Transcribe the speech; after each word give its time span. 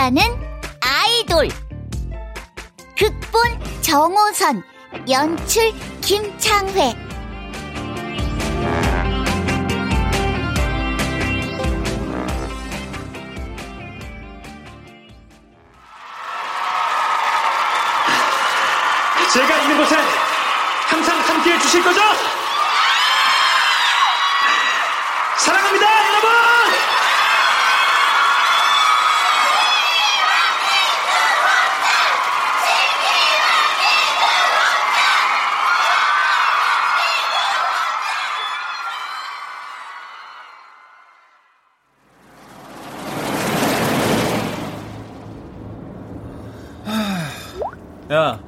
우라빠는 0.00 0.22
아이돌. 0.80 1.48
극본 2.96 3.82
정호선 3.82 4.62
연출 5.10 5.72
김창회. 6.00 6.96
제가 19.32 19.56
있는 19.58 19.76
곳에 19.76 19.96
항상 20.88 21.18
함께 21.20 21.52
해주실 21.52 21.84
거죠? 21.84 22.00
사랑합니다, 25.36 25.86
여러분! 26.08 26.30
야, 48.12 48.40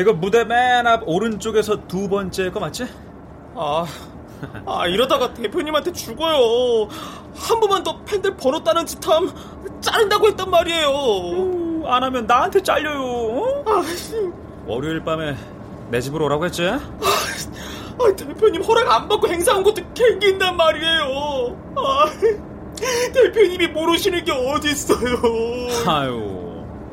이거 0.00 0.12
무대 0.12 0.44
맨 0.44 0.86
앞 0.86 1.02
오른쪽에서 1.06 1.86
두 1.86 2.08
번째 2.08 2.50
거 2.50 2.60
맞지? 2.60 2.86
아, 3.54 3.84
아 4.66 4.86
이러다가 4.86 5.32
대표님한테 5.34 5.92
죽어요. 5.92 6.88
한 7.34 7.60
번만 7.60 7.82
더 7.82 8.00
팬들 8.04 8.36
번호 8.36 8.62
따는 8.62 8.86
짓함 8.86 9.30
자른다고 9.80 10.28
했단 10.28 10.50
말이에요. 10.50 10.88
오, 10.88 11.82
안 11.86 12.02
하면 12.04 12.26
나한테 12.26 12.62
잘려요. 12.62 13.00
어? 13.02 13.64
아, 13.66 13.82
월요일 14.66 15.02
밤에 15.04 15.36
내 15.90 16.00
집으로 16.00 16.26
오라고 16.26 16.44
했지? 16.46 16.66
아, 16.66 16.78
아, 17.98 18.16
대표님 18.16 18.62
허락 18.62 18.90
안 18.90 19.08
받고 19.08 19.28
행사한 19.28 19.62
것도 19.62 19.82
캥긴단 19.94 20.56
말이에요. 20.56 21.56
아, 21.76 22.06
대표님이 23.12 23.68
모르시는 23.68 24.24
게 24.24 24.32
어딨어요. 24.32 25.18
아유. 25.86 26.40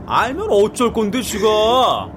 알면 0.10 0.48
어쩔 0.50 0.94
건데, 0.94 1.22
지가. 1.22 2.10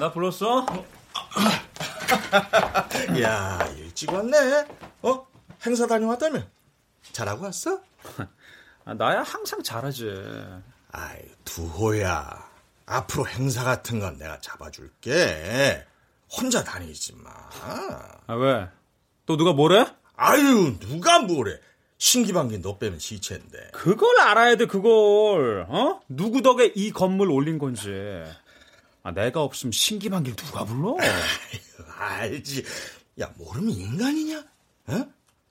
나 0.00 0.10
불렀어? 0.10 0.64
야, 3.20 3.58
일찍 3.76 4.10
왔네. 4.10 4.64
어? 5.02 5.26
행사 5.66 5.86
다녀왔다며? 5.86 6.40
잘하고 7.12 7.44
왔어? 7.44 7.82
아, 8.86 8.94
나야 8.94 9.22
항상 9.22 9.62
잘하지. 9.62 10.10
아이, 10.92 11.18
두호야. 11.44 12.48
앞으로 12.86 13.28
행사 13.28 13.62
같은 13.62 14.00
건 14.00 14.16
내가 14.16 14.40
잡아줄게. 14.40 15.86
혼자 16.32 16.64
다니지 16.64 17.16
마. 17.16 17.30
아, 18.26 18.34
왜? 18.36 18.68
또 19.26 19.36
누가 19.36 19.52
뭐래? 19.52 19.84
아유, 20.16 20.78
누가 20.80 21.18
뭐래. 21.18 21.60
신기방기 21.98 22.62
너 22.62 22.78
빼면 22.78 23.00
시체인데. 23.00 23.72
그걸 23.74 24.18
알아야 24.18 24.56
돼, 24.56 24.64
그걸. 24.64 25.66
어? 25.68 26.00
누구 26.08 26.40
덕에 26.40 26.72
이 26.74 26.90
건물 26.90 27.30
올린 27.30 27.58
건지. 27.58 27.90
아, 29.02 29.12
내가 29.12 29.42
없으면 29.42 29.72
신기방길 29.72 30.36
누가 30.36 30.64
불러? 30.64 30.96
알지. 31.98 32.64
야, 33.20 33.32
모르면 33.36 33.70
인간이냐? 33.70 34.44
어? 34.88 35.06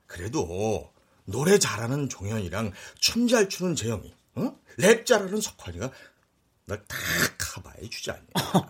그래도 0.07 0.91
노래 1.25 1.57
잘하는 1.59 2.09
종현이랑 2.09 2.71
춤 2.99 3.27
잘 3.27 3.49
추는 3.49 3.75
재영이, 3.75 4.13
어? 4.35 4.55
랩 4.77 5.05
잘하는 5.05 5.41
석환이가 5.41 5.91
널 6.65 6.83
다 6.87 6.97
커버해 7.37 7.89
주지 7.89 8.11
않냐? 8.11 8.23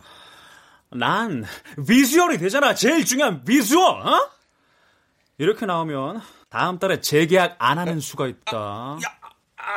난 0.92 1.46
비주얼이 1.88 2.38
되잖아. 2.38 2.74
제일 2.74 3.06
중요한 3.06 3.44
비주얼. 3.44 4.08
어? 4.08 4.32
이렇게 5.38 5.66
나오면 5.66 6.22
다음 6.50 6.80
달에 6.80 7.00
재계약 7.00 7.58
안 7.60 7.78
하는 7.78 8.00
수가 8.00 8.28
있다. 8.28 8.98
야, 9.06 9.20
아, 9.58 9.76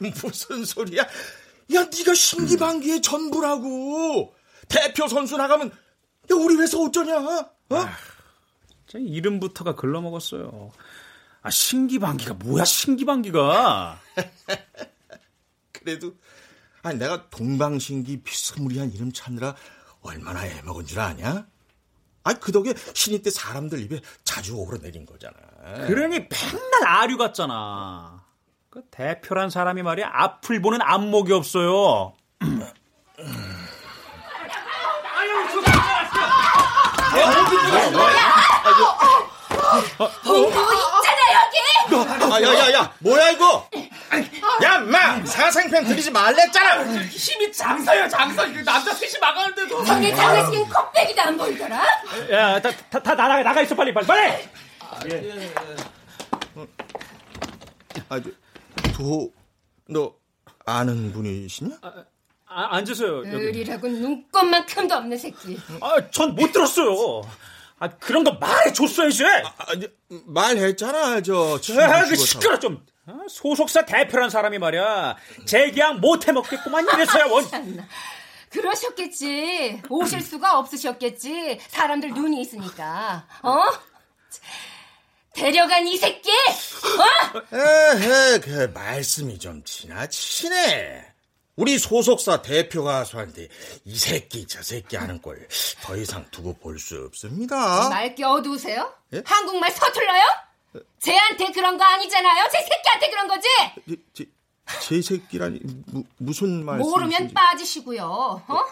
무슨 0.22 0.64
소리야? 0.64 1.06
야, 1.74 1.84
네가 1.84 2.14
신기방기의 2.14 3.02
전부라고. 3.02 4.34
대표 4.68 5.08
선수 5.08 5.36
나가면 5.36 5.70
야, 5.70 6.34
우리 6.34 6.56
회사 6.56 6.78
어쩌냐? 6.78 7.18
어? 7.18 7.52
아, 7.70 7.96
이름부터가 8.94 9.74
글러먹었어요. 9.74 10.72
아, 11.42 11.50
신기방기가 11.50 12.34
뭐야, 12.34 12.64
신기방기가. 12.64 14.00
그래도 15.72 16.14
아니 16.82 16.98
내가 16.98 17.28
동방신기 17.30 18.22
비스무리한 18.22 18.92
이름 18.92 19.12
찾느라 19.12 19.54
얼마나 20.02 20.46
애먹은 20.46 20.86
줄 20.86 21.00
아냐? 21.00 21.46
아니 22.22 22.40
그 22.40 22.50
덕에 22.52 22.74
신입 22.94 23.22
때 23.22 23.30
사람들 23.30 23.80
입에 23.82 24.00
자주 24.24 24.56
오르내린 24.56 25.06
거잖아. 25.06 25.34
그러니 25.86 26.18
맨날 26.18 26.86
아류 26.86 27.16
같잖아. 27.16 28.15
그 28.76 28.82
대표란 28.90 29.48
사람이 29.48 29.82
말이야 29.82 30.10
앞을 30.12 30.60
보는 30.60 30.80
안목이 30.82 31.32
없어요. 31.32 32.12
뭐 40.24 40.44
있잖아 40.44 41.22
여기. 41.32 42.44
야야야 42.44 42.92
뭐야 42.98 43.30
이거? 43.30 43.66
야, 44.62 44.78
마! 44.80 45.24
사생팬 45.24 45.86
들이지 45.86 46.10
말랬잖아! 46.10 46.84
힘이 47.08 47.50
장사야, 47.50 48.06
장사. 48.08 48.44
남자 48.62 48.92
셋이 48.92 49.18
막았는데도. 49.18 49.84
형의 49.86 50.14
장례식엔 50.14 50.68
컵백이도 50.68 51.22
안 51.22 51.36
보이더라? 51.38 51.82
야, 52.30 52.60
다, 52.60 52.70
다, 52.90 53.02
다 53.02 53.14
나가, 53.14 53.42
나가 53.42 53.62
있어, 53.62 53.74
빨리, 53.74 53.92
빨리, 53.94 54.06
빨리! 54.06 54.48
아, 54.80 54.98
예. 55.10 55.52
아, 58.08 58.20
도, 58.96 59.30
너, 59.88 60.14
아는 60.64 61.12
분이시냐? 61.12 61.76
아, 61.82 61.92
아, 62.46 62.76
앉으세요. 62.76 63.18
을이라고 63.24 63.88
눈꽃만큼도 63.88 64.94
없는 64.94 65.18
새끼. 65.18 65.58
아, 65.82 66.10
전 66.10 66.34
못 66.34 66.50
들었어요. 66.52 67.20
아, 67.78 67.88
그런 67.98 68.24
거 68.24 68.32
말해줬어야지. 68.32 69.24
아, 69.26 69.52
아, 69.58 69.66
말했잖아, 70.24 71.20
저. 71.20 71.58
아, 71.78 72.04
그 72.04 72.16
시끄러 72.16 72.58
좀. 72.58 72.84
어? 73.08 73.18
소속사 73.28 73.84
대표란 73.84 74.30
사람이 74.30 74.58
말이야. 74.58 75.16
재계약 75.44 76.00
못 76.00 76.26
해먹겠구만 76.26 76.86
이래서야 76.94 77.26
원. 77.26 77.44
그러셨겠지. 78.50 79.82
오실 79.90 80.22
수가 80.22 80.58
없으셨겠지. 80.58 81.58
사람들 81.68 82.10
눈이 82.14 82.40
있으니까. 82.40 83.26
어? 83.42 83.62
데려간 85.40 85.86
이 85.86 85.96
새끼! 85.98 86.30
어? 86.30 87.42
에헤, 87.52 88.40
그 88.40 88.70
말씀이 88.74 89.38
좀 89.38 89.62
지나치네. 89.64 91.12
우리 91.56 91.78
소속사 91.78 92.42
대표 92.42 92.84
가수한테 92.84 93.48
이 93.84 93.96
새끼 93.96 94.46
저 94.46 94.62
새끼 94.62 94.96
하는 94.96 95.20
꼴더 95.22 95.96
이상 95.96 96.26
두고 96.30 96.54
볼 96.54 96.78
수 96.78 97.04
없습니다. 97.06 97.88
말기 97.88 98.22
어두우세요? 98.24 98.92
예? 99.14 99.22
한국말 99.24 99.70
서툴러요? 99.70 100.22
쟤한테 101.00 101.52
그런 101.52 101.78
거 101.78 101.84
아니잖아요. 101.84 102.48
제 102.52 102.58
새끼한테 102.62 103.10
그런 103.10 103.28
거지. 103.28 103.48
제, 103.88 103.96
제, 104.12 104.24
제 104.82 105.00
새끼라니 105.02 105.60
무, 105.86 106.04
무슨 106.18 106.64
말씀? 106.64 106.90
모르면 106.90 107.32
빠지시고요. 107.32 108.02
어? 108.48 108.64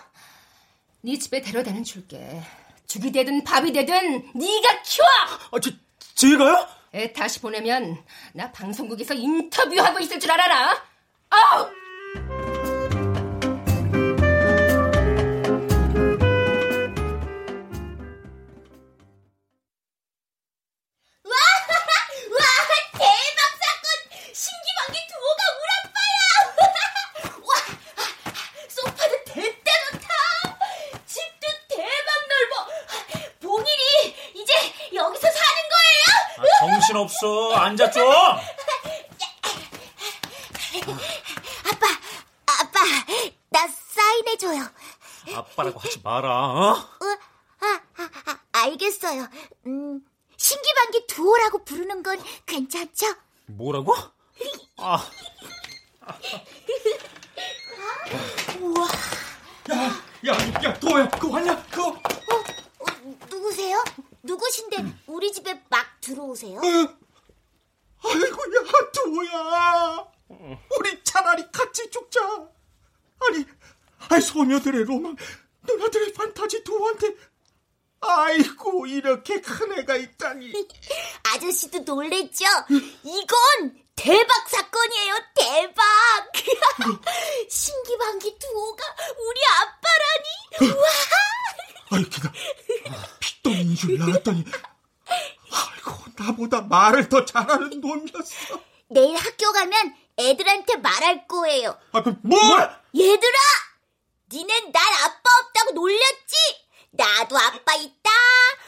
네 1.02 1.18
집에 1.18 1.40
데려다는 1.40 1.84
줄게. 1.84 2.42
죽이 2.86 3.10
되든 3.12 3.44
밥이 3.44 3.72
되든 3.72 4.30
네가 4.34 4.82
키워. 4.82 5.06
아, 5.52 5.60
제, 5.60 5.70
제가요? 6.14 6.66
애 6.94 7.12
다시 7.12 7.40
보내면 7.40 8.02
나 8.32 8.52
방송국에서 8.52 9.14
인터뷰하고 9.14 9.98
있을 10.00 10.20
줄 10.20 10.30
알아라. 10.30 10.80
아우. 11.30 11.83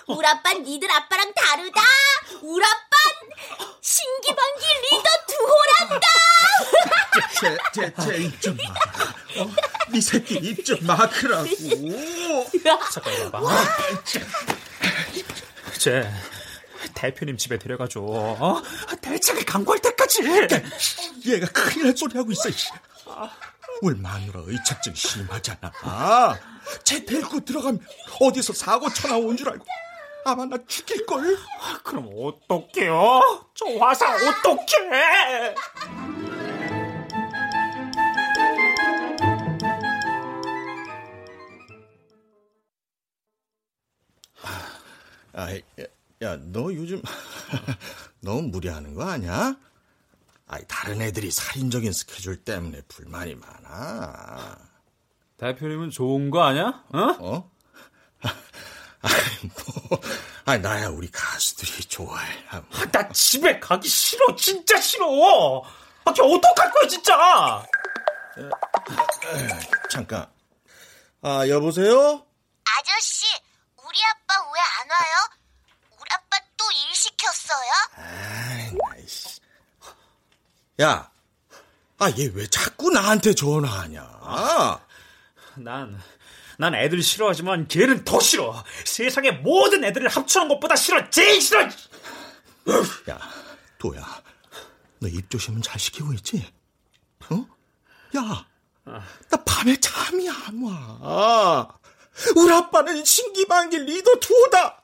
우리 0.07 0.25
아빠는 0.27 0.63
니들 0.63 0.91
아빠랑 0.91 1.33
다르다. 1.35 1.81
우리 2.43 2.65
아빠는 2.65 3.31
신기방기 3.81 4.67
리더 4.91 5.11
두호란다. 5.27 6.07
제, 7.41 7.59
제, 7.75 7.95
제 8.05 8.17
입 8.23 8.41
좀 8.41 8.57
마. 8.57 9.43
어? 9.43 9.51
네 9.89 10.01
새끼 10.01 10.35
입좀 10.37 10.79
막으라고. 10.87 11.47
잠깐 12.93 13.31
봐봐. 13.33 13.65
쟤 15.79 16.09
대표님 16.95 17.37
집에 17.37 17.59
데려가줘. 17.59 18.01
어? 18.01 18.63
대책을 19.01 19.45
강구할 19.45 19.81
때까지. 19.83 20.23
얘가 21.27 21.47
큰일 21.49 21.87
날 21.87 21.97
소리 21.97 22.17
하고 22.17 22.31
있어. 22.33 22.49
우리 23.83 23.97
마누라 23.97 24.43
의착증 24.47 24.95
심하잖아. 24.95 25.73
쟤 26.85 27.05
데리고 27.05 27.41
들어가면 27.45 27.85
어디서 28.21 28.53
사고 28.53 28.89
쳐나온 28.93 29.37
줄 29.37 29.51
알고 29.51 29.65
아마 30.27 30.45
나 30.45 30.59
죽일걸? 30.67 31.39
그럼 31.85 32.11
어떡해요? 32.13 33.21
저 33.55 33.67
화상 33.79 34.13
어떡해? 34.17 35.55
아, 45.33 45.55
야, 46.23 46.37
너 46.51 46.75
요즘 46.75 47.01
너무 48.21 48.43
무리하는 48.49 48.95
거 48.95 49.05
아니야? 49.05 49.57
아이, 50.49 50.63
다른 50.67 51.03
애들이 51.03 51.31
살인적인 51.31 51.93
스케줄 51.93 52.43
때문에 52.43 52.81
불만이 52.89 53.37
많아. 53.37 54.59
대표님은 55.37 55.91
좋은 55.91 56.31
거 56.31 56.43
아니야? 56.43 56.85
어? 56.93 57.17
어? 57.21 57.56
아이, 59.03 59.13
뭐, 59.89 60.01
아 60.47 60.57
나야 60.59 60.89
우리 60.89 61.11
가수들이 61.11 61.85
좋아해. 61.85 62.45
아, 62.51 62.61
뭐. 62.61 62.81
나 62.93 63.09
집에 63.11 63.59
가기 63.61 63.89
싫어, 63.89 64.35
진짜 64.37 64.81
싫어. 64.81 65.63
아, 66.05 66.13
걔 66.13 66.23
어떡할 66.23 66.71
거야, 66.73 66.89
진짜. 66.89 67.67
잠깐. 69.91 70.27
아, 71.23 71.47
여보세요? 71.49 72.25
아저씨, 72.79 73.27
우리 73.77 73.99
아빠 74.05 74.35
왜 74.53 74.61
안 74.61 74.91
와요? 74.91 75.29
우리 75.99 76.09
아빠 76.13 76.39
또 76.57 76.65
일 76.71 76.95
시켰어요? 76.95 77.73
아이, 77.97 78.73
나이씨. 78.91 79.41
야, 80.83 81.11
아, 81.99 82.11
얘 82.19 82.27
왜 82.35 82.47
자꾸 82.49 82.91
나한테 82.91 83.35
전화하냐? 83.35 84.07
난, 85.57 86.03
난 86.59 86.75
애들 86.75 87.03
싫어하지만 87.03 87.69
걔는 87.69 88.05
더 88.05 88.19
싫어. 88.21 88.65
세상의 88.85 89.39
모든 89.41 89.85
애들을 89.85 90.09
합쳐놓은 90.09 90.49
것보다 90.49 90.77
싫어. 90.77 91.09
제일 91.11 91.41
싫어. 91.41 91.63
야, 91.63 93.21
도야. 93.79 94.23
너 95.01 95.09
입 95.09 95.29
조심은 95.31 95.61
잘 95.63 95.79
시키고 95.79 96.13
있지? 96.15 96.45
어? 97.31 97.47
야, 98.17 98.47
나 98.85 99.45
밤에 99.45 99.77
잠이 99.77 100.29
안 100.31 100.63
와. 100.63 101.79
우리 102.35 102.53
아빠는 102.53 103.05
신기방기 103.05 103.79
리더 103.81 104.15
투다. 104.19 104.83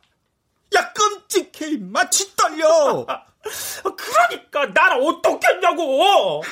야, 0.76 0.92
끔찍해, 0.92 1.78
마치 1.80 2.34
떨려. 2.36 3.06
그러니까 3.96 4.66
난 4.74 5.00
어떻게 5.02 5.48
했냐고. 5.48 6.42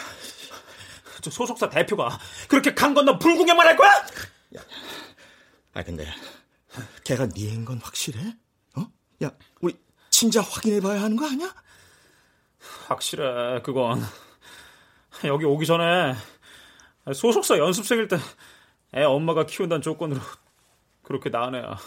저 1.22 1.30
소속사 1.30 1.68
대표가 1.68 2.18
그렇게 2.48 2.72
강 2.74 2.94
건너 2.94 3.18
불구경만 3.18 3.66
할 3.66 3.76
거야? 3.76 3.90
야, 4.56 4.60
아 5.72 5.82
근데 5.82 6.06
걔가 7.04 7.26
니인 7.26 7.64
건 7.64 7.78
확실해? 7.78 8.36
어? 8.76 8.86
야, 9.24 9.30
우리 9.60 9.76
진짜 10.10 10.40
확인해봐야 10.40 11.02
하는 11.02 11.16
거 11.16 11.26
아니야? 11.26 11.54
확실해, 12.88 13.62
그건. 13.62 14.02
여기 15.24 15.44
오기 15.44 15.66
전에 15.66 16.14
소속사 17.14 17.58
연습생일 17.58 18.08
때 18.08 18.16
애 18.92 19.04
엄마가 19.04 19.46
키운다는 19.46 19.82
조건으로 19.82 20.20
그렇게 21.02 21.30
낳은 21.30 21.54
애야. 21.54 21.78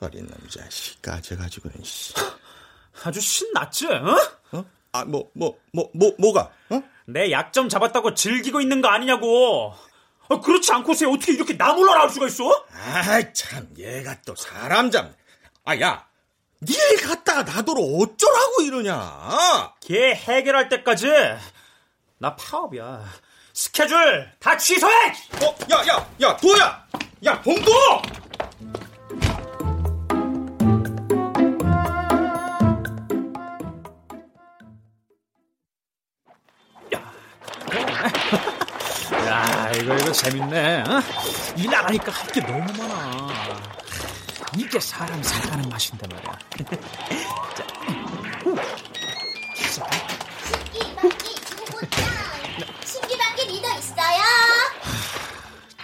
어린 0.00 0.26
놈 0.26 0.48
자식까지 0.48 1.36
가지고는 1.36 1.82
씨. 1.82 2.12
아주 3.04 3.20
신났지? 3.20 3.86
어? 3.86 4.16
어? 4.52 4.64
아, 4.92 5.04
뭐, 5.04 5.30
뭐, 5.34 5.58
뭐, 5.72 5.90
뭐, 5.94 6.14
뭐 6.18 6.32
가? 6.32 6.52
어? 6.70 6.82
내 7.06 7.30
약점 7.30 7.68
잡았다고 7.70 8.14
즐기고 8.14 8.60
있는 8.60 8.80
거 8.82 8.88
아니냐고. 8.88 9.74
아, 10.30 10.40
그렇지 10.40 10.72
않고서 10.72 11.08
어떻게 11.10 11.32
이렇게 11.32 11.56
나 11.56 11.72
몰라 11.72 11.94
나올 11.94 12.10
수가 12.10 12.26
있어? 12.26 12.66
아이, 12.72 13.32
참, 13.32 13.68
얘가 13.78 14.16
또 14.26 14.34
사람 14.36 14.90
잡네. 14.90 15.12
아, 15.64 15.80
야, 15.80 16.06
니일 16.62 17.06
갔다가 17.06 17.42
나더러 17.44 17.80
어쩌라고 17.80 18.62
이러냐? 18.62 19.74
걔 19.80 20.14
해결할 20.14 20.68
때까지 20.68 21.08
나 22.18 22.34
파업이야. 22.36 23.04
스케줄 23.54 24.30
다 24.38 24.56
취소해! 24.56 24.92
어, 25.42 25.56
야, 25.72 25.86
야, 25.88 26.08
야, 26.20 26.36
도야! 26.36 26.86
야, 27.24 27.40
봉도! 27.42 27.72
이거, 39.80 39.94
이거 39.96 40.12
재밌네. 40.12 40.80
어? 40.82 41.00
일안 41.56 41.84
하니까 41.86 42.12
할 42.12 42.32
게 42.32 42.40
너무 42.40 42.60
많아. 42.76 43.28
이게 44.56 44.80
사람 44.80 45.22
살아가는 45.22 45.68
맛인데 45.68 46.06
말이야. 46.08 46.38
자, 49.74 49.86
두호짱! 51.66 52.04
신기방기 52.84 53.42
리더 53.46 53.68
있어요? 53.78 54.22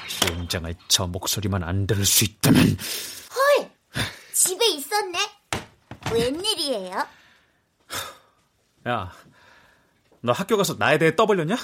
시장을 0.08 0.74
저 0.88 1.06
목소리만 1.06 1.62
안 1.62 1.86
들을 1.86 2.04
수 2.04 2.24
있다면. 2.24 2.62
헐! 2.66 3.70
집에 4.32 4.66
있었네. 4.66 5.18
웬일이에요? 6.12 7.06
야, 8.88 9.12
너 10.20 10.32
학교 10.32 10.56
가서 10.56 10.74
나에 10.78 10.98
대해 10.98 11.14
떠벌렸냐? 11.16 11.56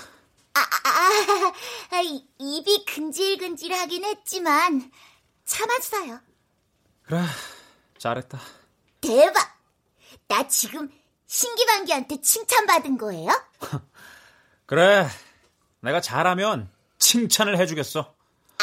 입이 2.39 2.85
근질근질하긴 2.85 4.05
했지만 4.05 4.91
참았어요. 5.45 6.21
그래, 7.03 7.23
잘했다. 7.99 8.39
대박! 9.01 9.59
나 10.29 10.47
지금 10.49 10.91
신기방기한테 11.27 12.21
칭찬받은 12.21 12.99
거예요? 12.99 13.31
그래, 14.67 15.09
내가 15.81 16.01
잘하면 16.01 16.71
칭찬을 16.99 17.59
해주겠어. 17.59 18.15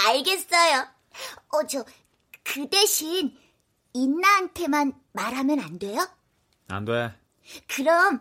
알겠어요. 0.06 0.88
어, 1.50 1.68
저, 1.68 1.84
그 2.44 2.70
대신 2.70 3.38
인나한테만 3.94 4.94
말하면 5.12 5.60
안 5.60 5.80
돼요? 5.80 6.08
안 6.70 6.86
돼. 6.86 7.14
그럼 7.68 8.20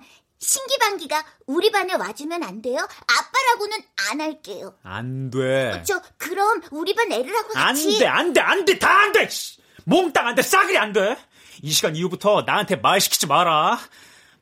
신기방기가 0.50 1.24
우리 1.46 1.72
반에 1.72 1.94
와주면 1.94 2.42
안 2.44 2.62
돼요? 2.62 2.78
아빠라고는 2.78 3.78
안 4.10 4.20
할게요. 4.20 4.76
안 4.84 5.28
돼. 5.30 5.82
저 5.84 6.00
그럼 6.18 6.62
우리 6.70 6.94
반 6.94 7.10
애들하고 7.10 7.48
안 7.58 7.74
같이 7.74 7.98
돼, 7.98 8.06
안 8.06 8.32
돼, 8.32 8.40
안 8.40 8.64
돼, 8.64 8.78
다 8.78 8.88
안 9.00 9.12
돼! 9.12 9.28
씨. 9.28 9.58
몽땅 9.84 10.24
안 10.28 10.34
돼, 10.36 10.42
싸그리 10.42 10.78
안 10.78 10.92
돼! 10.92 11.16
이 11.62 11.72
시간 11.72 11.96
이후부터 11.96 12.42
나한테 12.46 12.76
말 12.76 13.00
시키지 13.00 13.26
마라. 13.26 13.78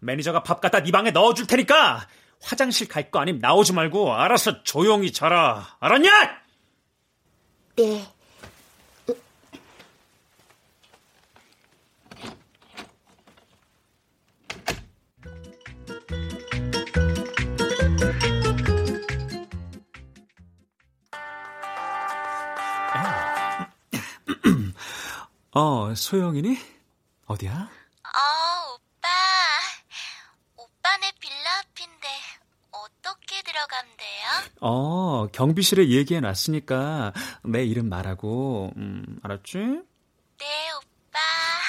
매니저가 0.00 0.42
밥 0.42 0.60
갖다 0.60 0.80
네 0.82 0.92
방에 0.92 1.10
넣어줄 1.10 1.46
테니까 1.46 2.06
화장실 2.42 2.86
갈 2.86 3.10
거 3.10 3.20
아님 3.20 3.38
나오지 3.38 3.72
말고 3.72 4.12
알아서 4.14 4.62
조용히 4.62 5.10
자라. 5.10 5.76
알았냐? 5.80 6.10
네. 7.76 8.13
어, 25.54 25.94
소영이니? 25.94 26.58
어디야? 27.26 27.52
어, 27.52 28.74
오빠. 28.74 29.08
오빠네 30.56 31.12
빌라 31.20 31.60
앞인데 31.60 32.08
어떻게 32.72 33.40
들어가면 33.42 33.96
돼요? 33.96 34.52
어, 34.60 35.28
경비실에 35.28 35.90
얘기해 35.90 36.20
놨으니까 36.20 37.12
내 37.44 37.64
이름 37.64 37.88
말하고, 37.88 38.72
음, 38.76 39.20
알았지? 39.22 39.58
네, 39.58 40.70
오빠. 40.76 41.18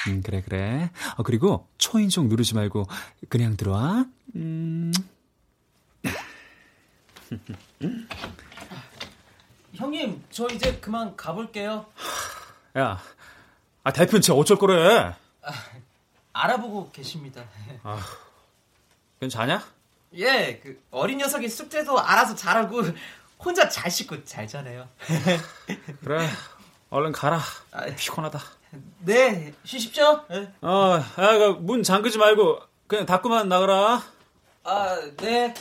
음, 0.08 0.24
그래, 0.24 0.42
그래. 0.42 0.90
어, 1.18 1.24
그리고 1.24 1.70
초인종 1.78 2.28
누르지 2.28 2.56
말고 2.56 2.88
그냥 3.30 3.56
들어와. 3.56 4.06
음, 4.36 4.92
형님, 9.76 10.24
저 10.32 10.48
이제 10.48 10.76
그만 10.80 11.16
가볼게요. 11.16 11.86
야, 12.78 13.00
아, 13.86 13.94
대표는 13.94 14.22
쟤 14.22 14.34
어쩔 14.34 14.58
거래? 14.58 15.14
알아보고 16.34 16.90
계십니다. 16.92 17.44
괜찮냐? 19.20 19.64
예, 20.16 20.60
그 20.64 20.82
어린 20.90 21.20
녀석이 21.20 21.48
숙제도 21.48 22.00
알아서 22.00 22.34
잘하고 22.34 22.82
혼자 23.38 23.70
잘 23.70 23.92
씻고 23.92 24.26
잘 24.26 24.48
자네요. 24.48 24.90
그래, 26.04 26.28
얼른 26.90 27.12
가라. 27.12 27.40
아, 27.72 27.86
피곤하다. 27.96 28.40
네, 29.02 29.54
쉬십시오. 29.64 30.26
예. 30.32 30.52
어, 30.62 31.00
야, 31.20 31.38
그문 31.38 31.84
잠그지 31.84 32.18
말고 32.18 32.62
그냥 32.88 33.06
닫고만 33.06 33.48
나가라. 33.48 34.02
아, 34.64 34.98
네. 35.18 35.54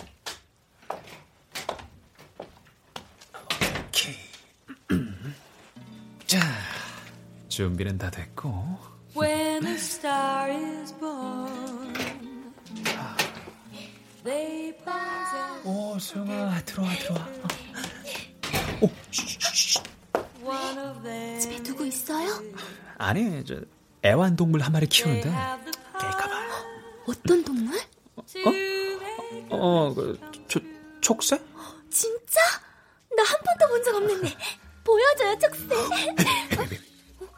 준비는 7.58 7.98
다 7.98 8.10
됐고. 8.10 8.52
When 9.16 9.64
a 9.64 9.74
star 9.74 10.50
is 10.50 10.92
born, 10.98 11.94
they 14.24 14.76
possess 14.78 15.62
오, 15.64 15.96
소영아, 16.00 16.60
들어와, 16.64 16.90
들어와. 16.96 17.28
one 20.42 20.78
of 20.80 21.02
them. 21.04 21.38
집에 21.40 21.62
누구 21.62 21.86
있어요? 21.86 22.42
아니, 22.98 23.44
저 23.44 23.60
애완동물 24.04 24.60
한 24.60 24.72
마리 24.72 24.88
키우는데. 24.88 25.28
The 25.30 25.72
power 25.92 26.64
어떤 27.06 27.44
동물? 27.44 27.78
make 28.34 29.46
어, 29.50 29.94
그, 29.94 30.18
초, 30.48 30.58
촉새? 31.00 31.38
진짜? 31.88 32.40
나 33.16 33.22
한 33.22 33.38
번도 33.44 33.68
본 33.68 33.84
적 33.84 33.94
없는데. 33.94 34.36
보여줘요, 34.82 35.38
촉새. 35.38 36.84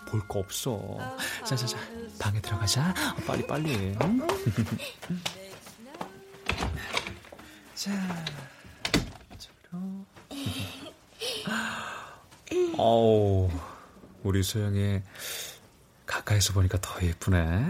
볼 0.07 0.27
거 0.29 0.39
없어. 0.41 0.99
자, 1.45 1.55
자, 1.57 1.67
자, 1.67 1.79
방에 2.19 2.41
들어가자. 2.41 2.91
어, 2.91 3.21
빨리, 3.27 3.47
빨리. 3.47 3.97
응? 4.03 4.27
자, 7.75 7.91
저로. 9.39 10.07
어우, 12.79 13.51
우리 14.23 14.43
소영이 14.43 15.01
가까이서 16.07 16.53
보니까 16.53 16.79
더 16.81 17.03
예쁘네. 17.03 17.67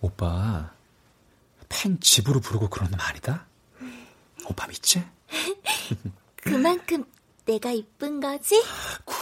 오빠, 0.00 0.70
팬 1.68 1.98
집으로 2.00 2.40
부르고 2.40 2.68
그런 2.70 2.90
놈 2.90 3.00
아니다? 3.00 3.46
오빠 4.48 4.66
믿지? 4.68 5.04
그만큼 6.36 7.04
내가 7.44 7.72
이쁜 7.72 8.20
거지? 8.20 8.54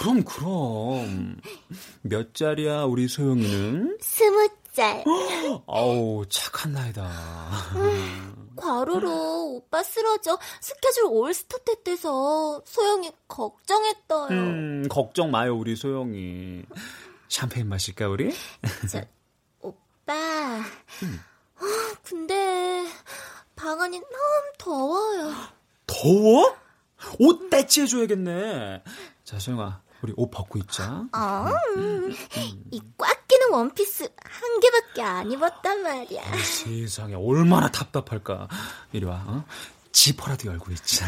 그럼, 0.00 0.22
그럼. 0.24 1.40
몇 2.02 2.34
짜리야, 2.34 2.84
우리 2.84 3.08
소영이는? 3.08 3.98
스무 4.00 4.48
짤. 4.72 5.04
아우, 5.66 6.24
착한 6.28 6.72
나이다. 6.72 7.08
과로로 8.56 9.54
오빠 9.56 9.82
쓰러져 9.82 10.38
스케줄 10.60 11.04
올스타 11.06 11.58
때 11.58 11.74
돼서 11.82 12.62
소영이 12.64 13.10
걱정했어요. 13.28 14.28
음, 14.30 14.86
걱정 14.88 15.30
마요, 15.30 15.56
우리 15.56 15.76
소영이. 15.76 16.62
샴페인 17.28 17.68
마실까, 17.68 18.08
우리? 18.08 18.32
저, 18.90 19.00
오빠. 19.60 20.12
아, 20.14 20.64
근데 22.02 22.84
방 23.56 23.80
안이 23.80 23.98
너무 24.00 24.52
더워요. 24.58 25.34
더워? 25.86 26.56
옷 27.18 27.50
떼치해줘야겠네. 27.50 28.82
자, 29.24 29.38
소영아, 29.38 29.82
우리 30.04 30.12
옷 30.18 30.30
벗고 30.30 30.58
있자. 30.58 31.06
어, 31.14 31.46
이꽉 32.70 33.26
끼는 33.26 33.52
원피스 33.52 34.02
한 34.22 34.60
개밖에 34.60 35.00
안 35.02 35.32
입었단 35.32 35.82
말이야. 35.82 36.22
세상에, 36.42 37.14
얼마나 37.14 37.70
답답할까. 37.70 38.48
이리 38.92 39.06
와, 39.06 39.24
어? 39.26 39.44
지퍼라도 39.92 40.50
열고 40.50 40.72
있자. 40.72 41.06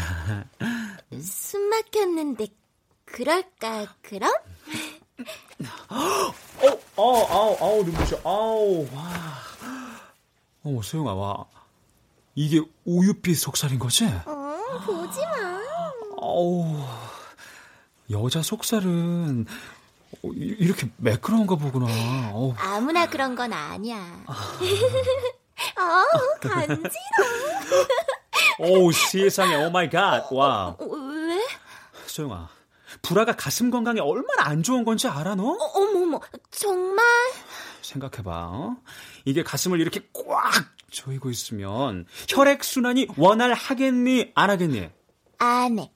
숨 1.21 1.69
막혔는데 1.69 2.47
그럴까 3.05 3.85
그럼? 4.01 4.33
어, 5.89 6.33
아우, 6.97 7.25
아우, 7.29 7.57
아우, 7.59 7.83
눈부셔. 7.83 8.19
아우, 8.23 8.87
와. 8.95 9.11
어머, 10.63 10.81
소영아, 10.81 11.13
와. 11.13 11.45
이게 12.33 12.63
우유빛 12.83 13.37
속살인 13.37 13.77
거지? 13.77 14.05
어, 14.05 14.57
보지 14.87 15.19
마. 15.21 15.61
아우, 16.19 16.83
여자 18.11 18.41
속살은 18.41 19.45
어, 20.23 20.27
이- 20.33 20.55
이렇게 20.59 20.89
매끄러운가 20.97 21.55
보구나. 21.55 21.87
어우, 22.33 22.53
아무나 22.57 23.07
그런 23.09 23.35
건 23.35 23.51
아니야. 23.53 24.23
어우, 25.77 26.39
간지러워. 26.41 26.81
어우, 28.59 28.91
세상에, 28.91 29.55
oh 29.65 29.69
my 29.69 29.89
god. 29.89 30.31
와. 30.31 30.75
어, 30.79 30.83
왜? 30.85 31.45
소영아, 32.05 32.47
브라가 33.01 33.33
가슴 33.35 33.69
건강에 33.69 33.99
얼마나 33.99 34.45
안 34.49 34.63
좋은 34.63 34.85
건지 34.85 35.07
알아, 35.07 35.35
너? 35.35 35.43
어, 35.49 35.55
어머머, 35.75 36.19
정말? 36.51 37.05
생각해봐, 37.81 38.31
어? 38.51 38.77
이게 39.25 39.43
가슴을 39.43 39.79
이렇게 39.81 40.07
꽉 40.13 40.51
조이고 40.89 41.29
있으면 41.29 42.05
혈액순환이 42.29 43.07
원활 43.17 43.53
하겠니, 43.53 44.31
안 44.35 44.49
하겠니? 44.49 44.89
안 45.39 45.79
해. 45.79 45.91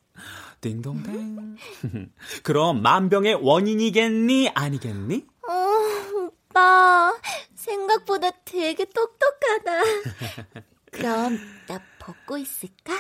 띵동댕. 0.61 1.57
그럼 2.43 2.81
만병의 2.81 3.35
원인이겠니, 3.41 4.51
아니겠니? 4.53 5.25
어, 5.47 5.53
오빠, 6.25 7.13
생각보다 7.55 8.29
되게 8.45 8.85
똑똑하다. 8.85 9.81
그럼 10.91 11.39
나 11.67 11.79
벗고 11.99 12.37
있을까? 12.37 12.93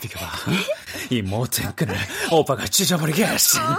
비켜봐. 0.00 0.26
이 1.10 1.22
못된 1.22 1.74
끈을 1.76 1.94
오빠가 2.32 2.64
찢어버리겠어. 2.66 3.60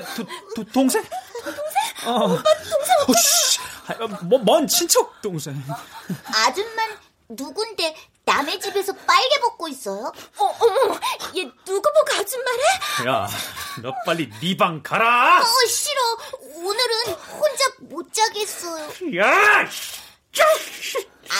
나, 0.00 0.14
도, 0.14 0.24
도, 0.56 0.64
동생? 0.72 1.02
동생? 1.44 2.08
어. 2.08 2.24
오빠 2.34 2.42
동생 2.42 2.96
어, 3.08 3.12
쉬. 3.16 3.60
아, 3.88 4.06
뭐, 4.24 4.38
먼 4.40 4.66
친척 4.66 5.20
동생. 5.22 5.60
아줌만 6.34 6.98
누군데 7.28 7.94
남의 8.24 8.60
집에서 8.60 8.92
빨개 8.92 9.40
벗고 9.40 9.68
있어요? 9.68 10.12
어, 10.38 10.44
어머, 10.60 10.94
얘 11.36 11.44
누구 11.64 11.82
보고 11.82 12.20
아줌마래? 12.20 12.62
야, 13.08 13.28
너 13.82 13.92
빨리 14.06 14.30
네 14.40 14.56
방 14.56 14.82
가라. 14.82 15.40
어, 15.40 15.66
싫어. 15.66 16.00
오늘은 16.56 17.12
혼자 17.32 17.64
못 17.80 18.12
자겠어요. 18.12 19.16
야, 19.18 19.66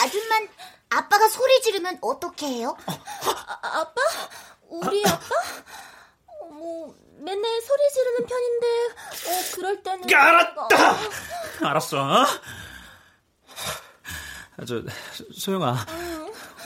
아줌만 0.03 0.49
아빠가 0.91 1.29
소리 1.29 1.61
지르면 1.63 1.99
어떻게 2.03 2.47
해요? 2.47 2.77
아, 2.87 3.85
빠 3.85 3.95
우리 4.69 5.03
아빠? 5.07 5.27
뭐 6.63 6.95
맨날 7.19 7.61
소리 7.61 7.91
지르는 7.93 8.27
편인데 8.27 8.67
어 9.27 9.55
그럴 9.57 9.83
때는 9.83 10.15
알았다. 10.15 10.69
알았어. 11.69 12.23
어? 12.23 12.25
저 14.65 14.81
소영아, 15.35 15.75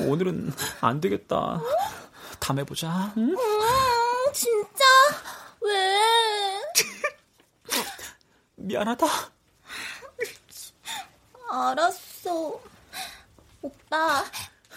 오늘은 0.00 0.52
안 0.82 1.00
되겠다. 1.00 1.62
다음에 2.40 2.64
보자. 2.64 3.10
응? 3.16 3.30
음, 3.30 4.32
진짜? 4.34 4.84
왜? 5.62 5.98
미안하다. 8.56 9.06
알았어. 11.48 12.60
오빠, 13.62 14.24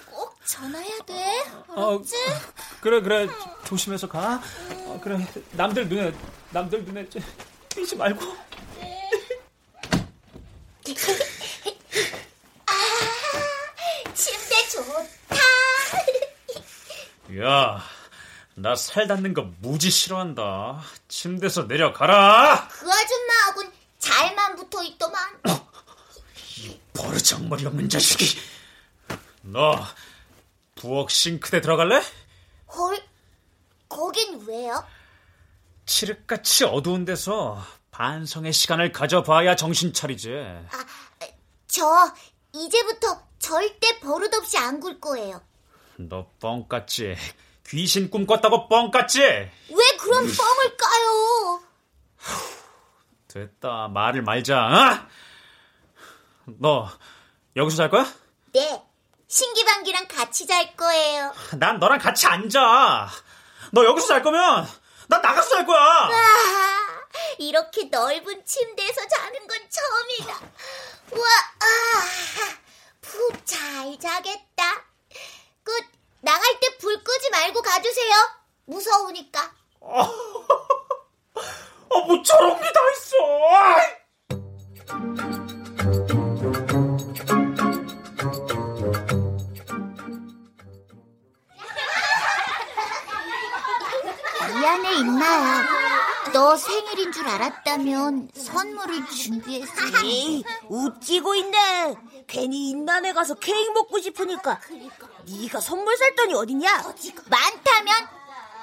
꼭 0.10 0.38
전화해야 0.46 1.00
돼. 1.00 1.44
어, 1.68 1.96
알았지? 1.96 2.16
그래 2.80 3.02
그래 3.02 3.28
조심해서 3.66 4.08
가. 4.08 4.42
어, 5.00 5.02
그래 5.02 5.18
남들 5.54 5.88
눈에 5.88 6.14
남들 6.52 6.84
눈에 6.84 7.08
저- 7.10 7.20
띄지 7.70 7.96
말고. 7.96 8.20
침대 14.14 14.68
좋다. 14.70 15.38
야, 17.42 17.84
나 18.56 18.76
살 18.76 19.08
닿는 19.08 19.34
거 19.34 19.44
무지 19.60 19.90
싫어한다. 19.90 20.82
침대에서 21.08 21.64
내려가라. 21.64 22.68
그 22.70 22.92
아줌마하고는 22.92 23.72
잘만 24.00 24.56
붙어 24.56 24.84
있더만. 24.84 25.42
버르장머리 26.94 27.66
없는 27.66 27.88
자식이. 27.90 28.38
너 29.44 29.76
부엌 30.76 31.12
싱크대 31.12 31.62
들어갈래? 31.62 32.02
헐, 32.76 33.02
거긴 33.88 34.46
왜요? 34.46 34.86
칠흑같이 36.00 36.64
어두운 36.64 37.04
데서 37.04 37.62
반성의 37.92 38.54
시간을 38.54 38.94
가져봐야 38.94 39.58
정신 39.58 39.92
차리지. 39.92 40.32
저 41.68 42.14
이제부터 42.54 43.22
절대 43.38 44.00
버릇없이 44.00 44.58
안 44.58 44.80
굴 44.80 45.02
거예요. 45.02 45.42
너 45.98 46.26
뻥같지? 46.40 47.18
귀신 47.68 48.10
꿈꿨다고 48.10 48.70
뻥같지? 48.70 49.20
왜 49.20 49.98
그런 50.00 50.24
뻥을 50.24 50.78
까요? 50.78 51.62
됐다 53.28 53.90
말을 53.90 54.22
말자. 54.22 54.58
어? 54.58 55.08
너 56.46 56.90
여기서 57.58 57.76
잘 57.76 57.90
거야? 57.90 58.08
네, 58.54 58.82
신기방기랑 59.28 60.08
같이 60.08 60.48
잘 60.48 60.78
거예요. 60.78 61.34
난 61.58 61.78
너랑 61.78 62.00
같이 62.00 62.26
앉아. 62.26 63.10
너 63.74 63.84
여기서 63.84 64.08
잘 64.08 64.24
거면 64.24 64.66
난 65.10 65.22
나가서 65.22 65.50
잘 65.50 65.66
거야. 65.66 65.80
아, 65.82 67.02
이렇게 67.40 67.86
넓은 67.86 68.46
침대에서 68.46 69.02
자는 69.08 69.48
건 69.48 69.58
처음이다. 69.70 70.34
와, 71.14 71.28
아, 71.60 71.66
푹 73.02 73.46
잘 73.46 73.98
자겠다. 74.00 74.86
끝. 75.64 75.74
나갈 76.22 76.60
때 76.60 76.78
불 76.78 77.02
끄지 77.04 77.30
말고 77.30 77.62
가주세요. 77.62 78.14
무서우니까. 78.66 79.52
어, 79.82 80.06
뭐 82.06 82.22
저런 82.24 82.60
게 82.62 82.72
다 82.72 82.80
있어. 82.92 83.16
안해, 94.70 94.94
임마야. 94.98 95.64
너 96.34 96.56
생일인 96.56 97.12
줄 97.12 97.28
알았다면 97.28 98.30
선물을 98.36 99.08
준비했지. 99.10 100.44
웃기고 100.68 101.34
있네. 101.36 101.96
괜히 102.28 102.70
인난에 102.70 103.14
가서 103.14 103.34
케이크 103.36 103.72
먹고 103.72 104.00
싶으니까. 104.00 104.60
네가 105.28 105.60
선물 105.60 105.98
살 105.98 106.16
돈이 106.16 106.34
어딨냐? 106.36 106.84
많다면 107.26 108.08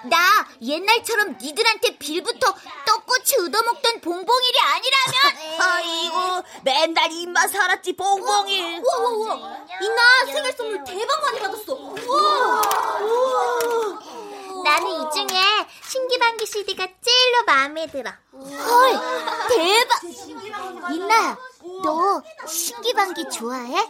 나 0.04 0.46
옛날처럼 0.62 1.36
니들한테 1.42 1.96
빌부터 1.98 2.54
떡꼬치 2.86 3.40
얻어먹던 3.40 4.00
봉봉일이 4.00 4.58
아니라면 4.60 5.58
아이고 5.60 6.42
맨날 6.62 7.10
입만 7.10 7.48
살았지 7.48 7.94
봉봉이. 7.94 8.78
우와 8.78 8.96
우와 8.98 9.34
우와 9.34 9.56
이나 9.82 10.24
생일 10.32 10.52
선물 10.56 10.84
대박 10.84 11.20
많이 11.22 11.40
받았어 11.40 11.72
우와 11.74 12.62
나는 14.66 14.90
이 14.90 15.10
중에 15.14 15.40
신기방기 15.88 16.44
CD가 16.44 16.88
제일로 17.00 17.44
마음에 17.46 17.86
들어 17.86 18.10
헐 18.32 19.00
대박 19.48 20.02
이나 20.92 21.38
너 21.84 22.22
신기방기 22.48 23.28
좋아해? 23.30 23.86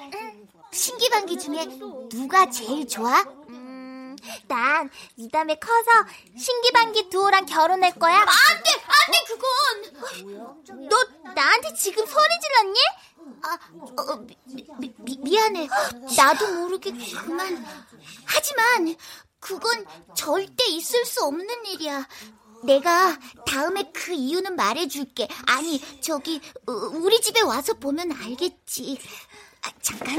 신기방기 0.70 1.38
중에 1.38 1.66
누가 2.10 2.50
제일 2.50 2.86
좋아? 2.86 3.22
음, 3.48 4.16
난이 4.48 5.30
다음에 5.32 5.54
커서 5.54 5.90
신기방기 6.38 7.08
두호랑 7.08 7.46
결혼할 7.46 7.92
거야. 7.94 8.16
안 8.18 8.26
돼, 8.26 8.70
안 8.84 9.12
돼, 9.12 9.24
그건. 9.28 10.88
너 10.88 11.32
나한테 11.34 11.72
지금 11.74 12.04
소리 12.04 12.28
질렀니? 12.42 12.78
아, 13.42 13.58
어, 14.02 14.16
미, 14.16 14.36
미, 14.78 14.92
미, 14.98 15.18
미안해. 15.22 15.68
나도 16.16 16.46
모르게 16.60 16.92
그만. 16.92 17.64
하지만 18.24 18.94
그건 19.40 19.84
절대 20.14 20.64
있을 20.66 21.04
수 21.04 21.24
없는 21.24 21.66
일이야. 21.66 22.06
내가 22.64 23.18
다음에 23.46 23.90
그 23.92 24.12
이유는 24.12 24.56
말해줄게. 24.56 25.28
아니, 25.46 25.80
저기 26.00 26.40
어, 26.66 26.72
우리 26.72 27.20
집에 27.20 27.42
와서 27.42 27.74
보면 27.74 28.10
알겠지. 28.12 28.98
아, 29.62 29.70
잠깐. 29.82 30.16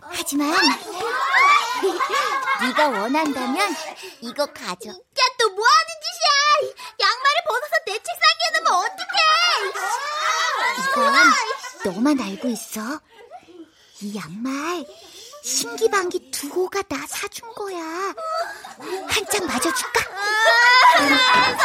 하지만 0.00 0.50
네가 2.60 2.88
원한다면 2.88 3.74
이거 4.20 4.44
가져. 4.46 4.90
야, 4.90 4.94
너뭐 5.38 5.66
하는 5.66 5.90
짓이야? 6.02 6.72
양말을 7.00 7.40
벗어서 7.46 7.76
내 7.86 7.92
책상에 7.92 8.50
놓으면 8.54 8.72
어떡해? 8.84 9.16
이건 10.90 11.14
너만 11.94 12.20
알고 12.20 12.48
있어. 12.48 13.00
이 14.00 14.14
양말 14.14 14.86
신기방기 15.42 16.30
두호가 16.30 16.82
나 16.82 17.04
사준 17.08 17.52
거야. 17.54 17.78
한장 19.08 19.46
맞아줄까? 19.46 20.00
야, 21.10 21.56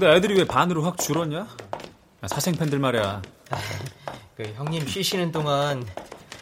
근데 0.00 0.16
애들이 0.16 0.34
왜 0.38 0.46
반으로 0.46 0.82
확 0.82 0.96
줄었냐? 0.96 1.40
야, 1.40 2.26
사생 2.26 2.54
팬들 2.54 2.78
말이야. 2.78 3.20
그 4.34 4.44
형님 4.56 4.88
쉬시는 4.88 5.30
동안 5.30 5.86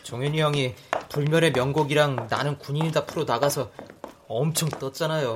종현이 0.04 0.40
형이 0.40 0.76
불멸의 1.08 1.50
명곡이랑 1.50 2.28
나는 2.30 2.56
군인이다 2.56 3.06
프로 3.06 3.24
나가서 3.24 3.72
엄청 4.28 4.68
떴잖아요. 4.68 5.34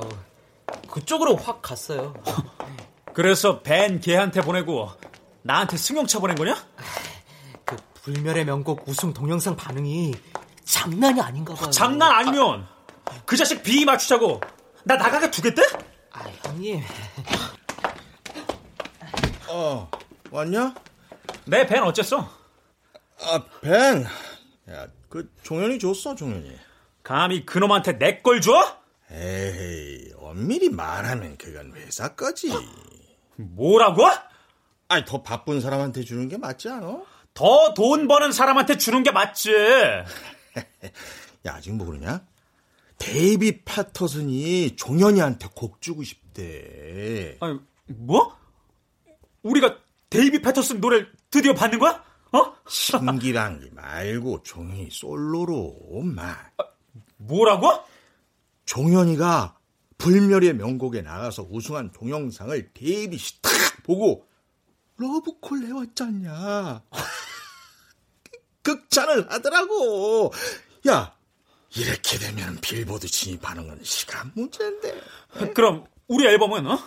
그쪽으로 0.89 1.35
확 1.35 1.61
갔어요. 1.61 2.13
그래서 3.13 3.61
벤 3.61 3.99
걔한테 3.99 4.39
보내고 4.39 4.89
나한테 5.41 5.75
승용차 5.75 6.19
보낸 6.19 6.37
거냐? 6.37 6.55
그 7.65 7.75
불멸의 8.05 8.45
명곡 8.45 8.87
우승 8.87 9.13
동영상 9.13 9.57
반응이 9.57 10.13
장난이 10.63 11.19
아닌가 11.19 11.55
봐요. 11.55 11.69
장난 11.71 12.13
아니면 12.13 12.65
그 13.25 13.35
자식 13.35 13.63
비 13.63 13.83
맞추자고 13.83 14.39
나 14.85 14.95
나가게 14.95 15.29
두겠대? 15.29 15.61
아, 16.13 16.23
형님. 16.45 16.81
어, 19.55 19.87
왔냐? 20.31 20.73
내 21.45 21.67
벤 21.67 21.83
어쨌어? 21.83 22.27
아, 23.21 23.45
벤. 23.61 24.03
야, 24.71 24.87
그 25.09 25.31
종현이 25.43 25.77
줬어, 25.77 26.15
종현이. 26.15 26.51
감히 27.03 27.45
그놈한테 27.45 27.99
내 27.99 28.21
걸 28.23 28.41
줘? 28.41 28.51
에이, 29.11 30.11
엄밀히 30.17 30.69
말하면 30.69 31.37
그건 31.37 31.71
회사 31.75 32.15
거지. 32.15 32.51
뭐라고? 33.35 34.07
아니, 34.87 35.05
더 35.05 35.21
바쁜 35.21 35.61
사람한테 35.61 36.03
주는 36.03 36.27
게 36.29 36.37
맞지 36.37 36.69
않아? 36.69 37.03
더 37.35 37.73
돈 37.75 38.07
버는 38.07 38.31
사람한테 38.31 38.77
주는 38.77 39.03
게 39.03 39.11
맞지. 39.11 39.51
야, 41.45 41.53
아직 41.55 41.73
모르냐? 41.73 42.25
데이빗 42.97 43.63
패터슨이 43.65 44.75
종현이한테 44.77 45.49
곡 45.55 45.79
주고 45.81 46.03
싶대. 46.03 47.37
아니, 47.39 47.59
뭐? 47.87 48.35
우리가 49.43 49.77
데이빗 50.09 50.41
패터슨 50.41 50.79
노래를 50.79 51.11
드디어 51.29 51.53
받는 51.53 51.79
거야? 51.79 52.03
어? 52.31 52.55
신기랑이 52.67 53.69
말고 53.71 54.43
종현이 54.43 54.89
솔로로 54.91 56.01
말. 56.03 56.35
뭐라고? 57.17 57.83
종현이가 58.65 59.57
불멸의 59.97 60.53
명곡에 60.55 61.01
나가서 61.01 61.47
우승한 61.49 61.91
동영상을 61.91 62.73
데이빗이 62.73 63.41
탁 63.41 63.51
보고 63.83 64.27
러브콜 64.97 65.65
해왔잖냐. 65.65 66.83
극찬을 68.63 69.29
하더라고. 69.31 70.31
야, 70.87 71.15
이렇게 71.75 72.17
되면 72.17 72.57
빌보드 72.61 73.07
진입하는 73.07 73.67
건 73.67 73.79
시간 73.83 74.31
문제인데. 74.35 75.01
그럼 75.53 75.85
우리 76.07 76.25
앨범은 76.25 76.67
어? 76.67 76.79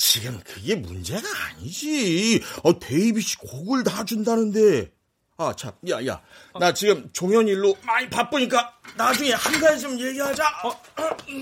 지금 0.00 0.40
그게 0.44 0.74
문제가 0.76 1.28
아니지. 1.44 2.42
어, 2.64 2.78
데이빗이 2.78 3.34
곡을 3.38 3.84
다 3.84 4.02
준다는데. 4.02 4.90
아, 5.36 5.54
참, 5.54 5.72
야, 5.90 6.04
야. 6.06 6.22
나 6.58 6.72
지금 6.72 7.10
종현 7.12 7.46
일로 7.48 7.76
많이 7.82 8.08
바쁘니까 8.08 8.78
나중에 8.96 9.32
한 9.32 9.60
가지 9.60 9.82
좀 9.82 10.00
얘기하자. 10.00 10.42
어, 10.64 10.70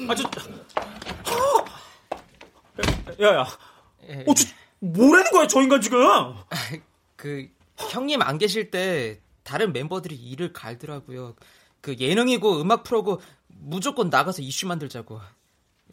아, 0.09 0.15
저. 0.17 0.29
야, 3.23 3.35
야. 3.37 3.43
어, 4.27 4.35
저, 4.35 4.45
뭐라는 4.81 5.31
거야, 5.31 5.47
저 5.47 5.63
인간 5.63 5.81
지금? 5.81 6.01
그 7.15 7.49
형님 7.77 8.23
안 8.23 8.39
계실 8.39 8.73
때 8.73 9.21
다른 9.45 9.73
멤버들이 9.73 10.17
일을 10.17 10.53
갈더라고요. 10.53 11.37
그 11.81 11.95
예능이고 11.97 12.61
음악 12.61 12.83
프로고 12.83 13.23
무조건 13.47 14.11
나가서 14.11 14.43
이슈 14.43 14.67
만들자고. 14.67 15.21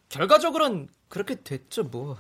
결과적으로는 0.09 0.89
그렇게 1.09 1.43
됐죠, 1.43 1.83
뭐. 1.83 2.17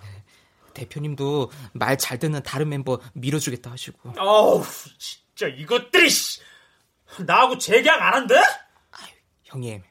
대표님도 0.75 1.51
말 1.73 1.97
잘 1.97 2.19
듣는 2.19 2.43
다른 2.43 2.69
멤버 2.69 2.99
밀어주겠다 3.13 3.71
하시고. 3.71 4.13
어우, 4.19 4.63
진짜 4.99 5.47
이것들이 5.47 6.09
씨. 6.09 6.41
나하고 7.25 7.57
재계약 7.57 7.99
안 8.01 8.13
한대? 8.13 8.35
형님, 9.45 9.81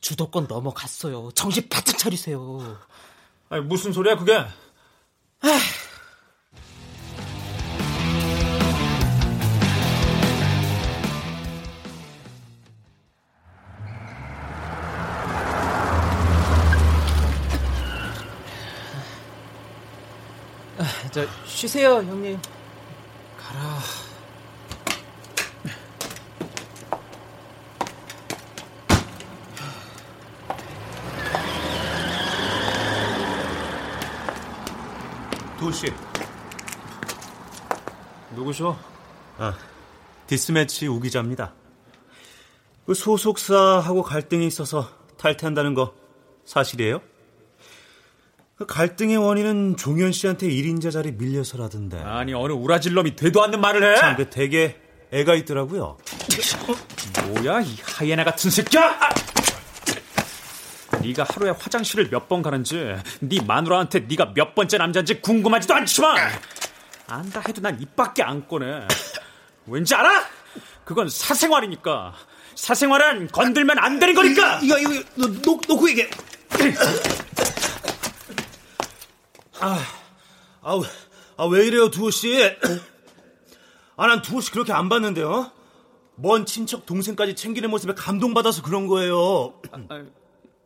주도권 0.00 0.46
넘어갔어요. 0.48 1.30
정신 1.34 1.68
바짝 1.68 1.98
차리세요. 1.98 2.80
아니, 3.50 3.62
무슨 3.62 3.92
소리야, 3.92 4.16
그게? 4.16 4.44
저 21.16 21.26
쉬세요, 21.46 21.94
형님. 21.94 22.38
가라. 23.38 23.78
도시. 35.58 35.86
누구셔? 38.34 38.76
아, 39.38 39.56
디스매치 40.26 40.86
우 40.86 41.00
기자입니다. 41.00 41.54
그 42.84 42.92
소속사하고 42.92 44.02
갈등이 44.02 44.46
있어서 44.48 44.90
탈퇴한다는 45.16 45.72
거 45.72 45.94
사실이에요? 46.44 47.00
그 48.58 48.64
갈등의 48.64 49.18
원인은 49.18 49.76
종현 49.76 50.12
씨한테 50.12 50.48
1인자 50.48 50.90
자리 50.90 51.12
밀려서라던데. 51.12 51.98
아니, 52.00 52.32
어느 52.32 52.52
우라질놈이 52.52 53.14
되도 53.14 53.42
않는 53.44 53.60
말을 53.60 53.92
해? 53.92 53.96
참, 54.00 54.16
그 54.16 54.30
되게 54.30 54.80
애가 55.12 55.34
있더라고요. 55.34 55.98
뭐야, 57.26 57.60
이 57.60 57.76
하이에나 57.84 58.24
같은 58.24 58.50
새끼야! 58.50 58.82
아! 58.98 59.08
네가 61.02 61.26
하루에 61.28 61.50
화장실을 61.50 62.08
몇 62.10 62.28
번 62.28 62.40
가는지, 62.42 62.96
네 63.20 63.38
마누라한테 63.46 64.00
네가 64.00 64.32
몇 64.34 64.54
번째 64.54 64.78
남자인지 64.78 65.20
궁금하지도 65.20 65.74
않지만 65.74 66.16
안다 67.06 67.42
해도 67.46 67.60
난 67.60 67.78
입밖에 67.80 68.22
안 68.22 68.48
꺼내. 68.48 68.86
왠지 69.66 69.94
알아? 69.94 70.24
그건 70.84 71.08
사생활이니까. 71.10 72.14
사생활은 72.54 73.28
건들면 73.28 73.78
안 73.78 73.98
되는 73.98 74.14
거니까. 74.14 74.60
이거 74.62 74.78
이거 74.78 75.02
너, 75.14 75.26
놓, 75.28 75.60
놓고 75.68 75.90
얘기해. 75.90 76.08
아, 79.60 79.78
아, 80.62 80.80
아, 81.36 81.44
왜 81.46 81.66
이래요, 81.66 81.90
두호 81.90 82.10
씨? 82.10 82.34
아, 83.96 84.06
난 84.06 84.22
두호 84.22 84.40
씨 84.40 84.50
그렇게 84.50 84.72
안 84.72 84.88
봤는데요. 84.88 85.50
먼 86.16 86.46
친척 86.46 86.86
동생까지 86.86 87.34
챙기는 87.34 87.68
모습에 87.70 87.94
감동받아서 87.94 88.62
그런 88.62 88.86
거예요. 88.86 89.54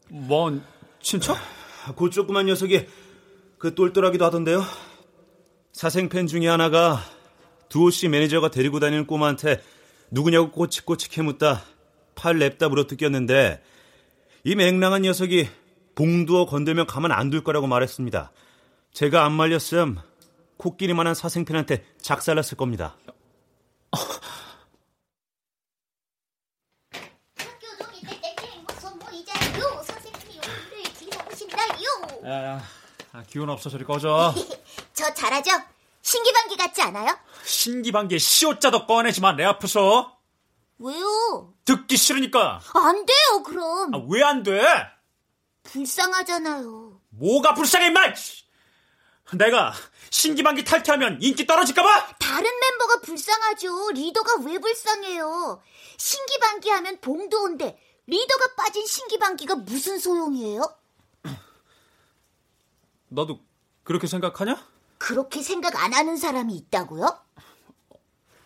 뭔 0.09 0.63
친척? 1.01 1.37
그 1.97 2.11
조그만 2.11 2.47
녀석이 2.47 2.87
그 3.59 3.75
똘똘하기도 3.75 4.25
하던데요. 4.25 4.65
사생팬 5.73 6.27
중에 6.27 6.47
하나가 6.49 7.01
두호 7.69 7.91
씨 7.91 8.09
매니저가 8.09 8.51
데리고 8.51 8.81
다니는 8.81 9.07
꼬마한테 9.07 9.63
누구냐고 10.11 10.51
꼬치꼬치 10.51 11.09
캐묻다 11.11 11.63
팔 12.15 12.39
냅다 12.39 12.69
물어뜯겼는데 12.69 13.63
이 14.45 14.55
맹랑한 14.57 15.03
녀석이 15.03 15.49
봉두호 15.95 16.47
건들면 16.47 16.87
가만 16.87 17.13
안 17.13 17.31
둘 17.31 17.43
거라고 17.45 17.67
말했습니다. 17.67 18.33
제가 18.93 19.25
안 19.25 19.33
말렸음 19.33 19.99
코끼리만한 20.57 21.15
사생팬한테 21.15 21.85
작살났을 22.03 22.57
겁니다. 22.57 22.97
야, 32.27 32.45
야, 32.45 32.63
아, 33.13 33.23
기운 33.29 33.49
없어 33.49 33.71
저리 33.71 33.85
꺼져. 33.85 34.35
저 34.93 35.13
잘하죠? 35.15 35.51
신기방기 36.03 36.57
같지 36.57 36.83
않아요? 36.83 37.17
신기반기에 37.45 38.19
시옷자도 38.19 38.87
꺼내지 38.87 39.21
마, 39.21 39.33
내 39.33 39.45
앞에서. 39.45 40.17
왜요? 40.79 41.55
듣기 41.65 41.97
싫으니까. 41.97 42.61
안 42.75 43.07
돼요, 43.07 43.43
그럼. 43.45 43.95
아, 43.95 43.99
왜 44.09 44.23
안 44.23 44.43
돼? 44.43 44.63
불쌍하잖아요. 45.63 47.01
뭐가 47.11 47.55
불쌍해, 47.55 47.87
임마! 47.89 48.01
내가 49.37 49.73
신기반기 50.11 50.65
탈퇴하면 50.65 51.19
인기 51.23 51.47
떨어질까봐? 51.47 52.17
다른 52.19 52.51
멤버가 52.61 53.01
불쌍하죠. 53.01 53.91
리더가 53.93 54.39
왜 54.45 54.59
불쌍해요? 54.59 55.63
신기방기 55.97 56.71
하면 56.71 57.01
봉도인데 57.01 57.79
리더가 58.07 58.55
빠진 58.57 58.87
신기방기가 58.87 59.55
무슨 59.57 59.99
소용이에요? 59.99 60.63
너도 63.09 63.41
그렇게 63.85 64.07
생각하냐? 64.07 64.67
그렇게 64.99 65.43
생각 65.43 65.77
안 65.83 65.95
하는 65.95 66.17
사람이 66.17 66.55
있다고요? 66.55 67.19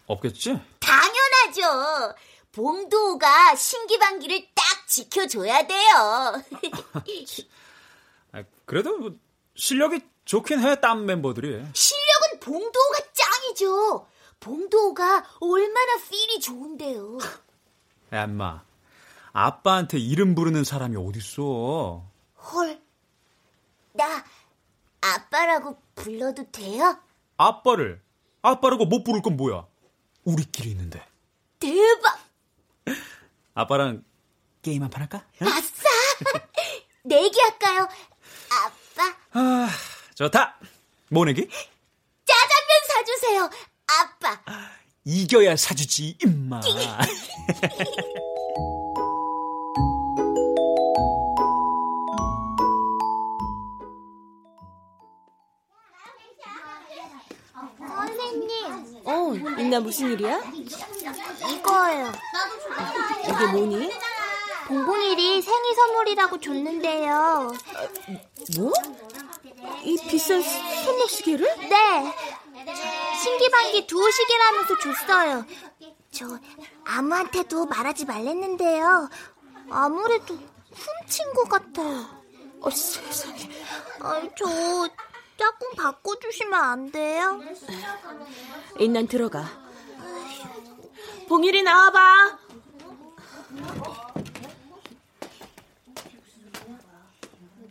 없겠지? 0.06 0.60
당연하죠. 0.80 2.14
봉도가 2.52 3.56
신기방기를 3.56 4.48
딱 4.54 4.86
지켜줘야 4.86 5.66
돼요. 5.66 6.42
아, 8.32 8.44
그래도 8.64 8.96
뭐 8.98 9.16
실력이 9.56 10.00
좋긴 10.24 10.60
해, 10.60 10.80
딴 10.80 11.04
멤버들이. 11.06 11.64
실력은 11.74 12.40
봉도가 12.40 12.98
짱이죠. 13.12 14.06
봉도가 14.40 15.24
얼마나 15.40 15.96
필이 16.08 16.40
좋은데요. 16.40 17.18
야, 18.12 18.24
인마. 18.24 18.62
아빠한테 19.32 19.98
이름 19.98 20.34
부르는 20.34 20.64
사람이 20.64 20.96
어딨어. 20.96 22.04
헐, 22.52 22.80
나 23.92 24.24
아빠라고 25.00 25.78
불러도 25.94 26.50
돼요? 26.52 26.98
아빠를. 27.36 28.00
아빠라고 28.42 28.84
못 28.86 29.02
부를 29.02 29.22
건 29.22 29.36
뭐야? 29.36 29.66
우리끼리 30.24 30.70
있는데. 30.70 31.04
대박! 31.58 32.18
아빠랑 33.54 34.04
게임 34.62 34.82
한 34.82 34.90
판 34.90 35.02
할까? 35.02 35.24
아싸! 35.40 35.84
내기 37.02 37.38
할까요? 37.40 37.88
아빠, 38.50 39.16
아, 39.32 39.68
좋다. 40.14 40.56
뭐 41.10 41.24
내기? 41.24 41.48
짜장면 42.24 42.70
사주세요. 42.88 43.50
아빠. 43.86 44.40
이겨야 45.04 45.56
사주지, 45.56 46.16
임마. 46.24 46.60
선생님, 57.78 59.02
어, 59.04 59.34
있나 59.58 59.80
무슨 59.80 60.12
일이야? 60.12 60.40
이거예요. 61.50 62.12
이게 63.24 63.46
뭐니? 63.52 63.90
봉봉일이 64.66 65.42
생일 65.42 65.74
선물이라고 65.74 66.40
줬는데요. 66.40 67.52
뭐? 68.56 68.72
이 69.84 69.96
비싼 70.08 70.42
손목시계를? 70.42 71.46
네. 71.68 72.14
신기반기 73.22 73.86
두호시계라면서 73.86 74.78
줬어요. 74.78 75.46
저 76.10 76.38
아무한테도 76.84 77.66
말하지 77.66 78.06
말랬는데요. 78.06 79.10
아무래도 79.70 80.38
훔친 80.72 81.32
것 81.34 81.48
같아요. 81.48 82.06
어, 82.60 82.70
세상에. 82.70 83.50
아, 84.00 84.22
저 84.36 84.88
조금 85.36 85.74
바꿔주시면 85.76 86.54
안 86.54 86.90
돼요? 86.90 87.40
인난 88.78 89.06
들어가. 89.06 89.44
봉일이 91.28 91.62
나와봐. 91.62 92.38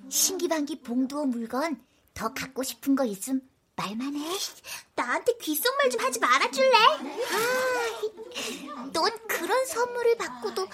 신기반기 0.09 0.79
봉두호 0.79 1.25
물건 1.25 1.81
더 2.13 2.33
갖고 2.33 2.63
싶은 2.63 2.95
거 2.95 3.05
있음 3.05 3.41
말만 3.75 4.15
해. 4.15 4.27
나한테 4.95 5.33
귓속말 5.37 5.89
좀 5.89 6.01
하지 6.01 6.19
말아줄래? 6.19 6.77
아, 6.77 6.99
넌 8.93 9.11
그런 9.27 9.65
선물을 9.65 10.17
받고도 10.17 10.67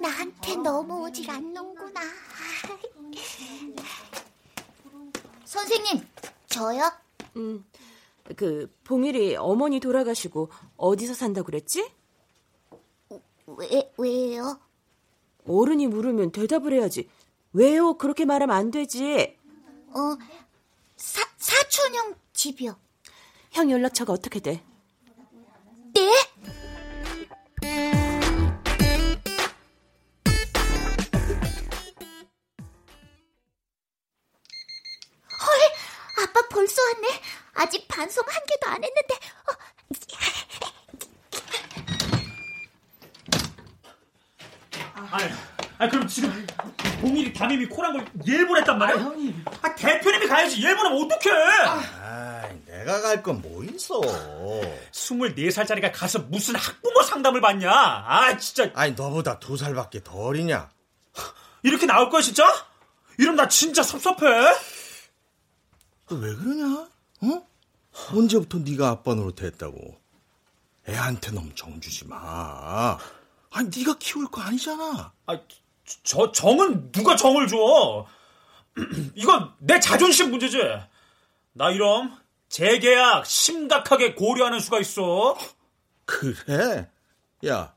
나한테 0.00 0.56
넘어오질 0.56 1.30
않는구나. 1.30 2.00
선생님, 5.44 6.04
저요? 6.48 6.90
음, 7.36 7.64
그 8.36 8.68
봉일이 8.84 9.36
어머니 9.36 9.78
돌아가시고 9.78 10.50
어디서 10.76 11.14
산다고 11.14 11.46
그랬지? 11.46 11.88
왜, 13.46 13.92
왜요? 13.96 14.60
어른이 15.46 15.86
물으면 15.88 16.32
대답을 16.32 16.72
해야지. 16.72 17.08
왜요? 17.52 17.94
그렇게 17.94 18.24
말하면 18.24 18.54
안 18.56 18.70
되지. 18.70 19.36
어, 19.88 20.16
사, 21.00 21.26
사촌형 21.38 22.14
집이요. 22.34 22.78
형 23.52 23.70
연락처가 23.70 24.12
어떻게 24.12 24.38
돼? 24.38 24.62
네? 25.94 26.12
헐, 35.40 36.22
아빠 36.22 36.48
벌써 36.48 36.82
왔네. 36.82 37.22
아직 37.54 37.88
반송 37.88 38.22
한 38.28 38.42
개도 38.46 38.66
안 38.68 38.84
했는데. 38.84 39.14
어. 39.48 39.52
아니, 45.12 45.32
아니 45.78 45.90
그럼 45.90 46.06
지금 46.06 46.46
봉일이 47.00 47.32
담임이 47.32 47.66
코란 47.66 47.92
걸 47.94 48.06
예보했단 48.26 48.78
말이야? 48.78 48.96
아, 48.96 49.00
형님. 49.00 49.44
아, 49.62 49.74
대표님이 49.74 50.26
가야지. 50.26 50.62
예보는 50.62 50.92
어떡해? 51.04 51.30
아, 51.66 52.48
내가 52.66 53.00
갈 53.00 53.22
건 53.22 53.40
뭐 53.40 53.64
있어? 53.64 54.00
24살짜리가 54.92 55.90
가서 55.94 56.18
무슨 56.20 56.54
학부모 56.56 57.02
상담을 57.02 57.40
받냐? 57.40 57.70
아, 57.72 58.36
진짜. 58.36 58.70
아니, 58.74 58.92
너보다 58.92 59.38
두 59.38 59.56
살밖에 59.56 60.02
더 60.04 60.12
어리냐? 60.18 60.68
이렇게 61.62 61.86
나올 61.86 62.10
거야, 62.10 62.22
진짜? 62.22 62.44
이러면 63.18 63.36
나 63.36 63.48
진짜 63.48 63.82
섭섭해. 63.82 64.26
너 66.08 66.16
왜 66.16 66.34
그러냐? 66.34 66.88
어? 67.22 67.46
언제부터 68.12 68.58
네가 68.58 68.88
아빠 68.88 69.14
노릇했다고? 69.14 70.00
애한테 70.88 71.30
너무 71.32 71.54
정 71.54 71.80
주지 71.80 72.06
마. 72.06 72.98
아니, 73.52 73.70
네가 73.76 73.96
키울 73.98 74.26
거 74.30 74.40
아니잖아. 74.42 75.12
아, 75.26 75.38
저 76.02 76.32
정은 76.32 76.92
누가 76.92 77.16
정을 77.16 77.46
줘? 77.48 78.06
이건 79.14 79.52
내 79.58 79.80
자존심 79.80 80.30
문제지. 80.30 80.58
나 81.52 81.70
이럼 81.70 82.16
재계약 82.48 83.26
심각하게 83.26 84.14
고려하는 84.14 84.60
수가 84.60 84.80
있어. 84.80 85.36
그래? 86.04 86.88
야, 87.46 87.74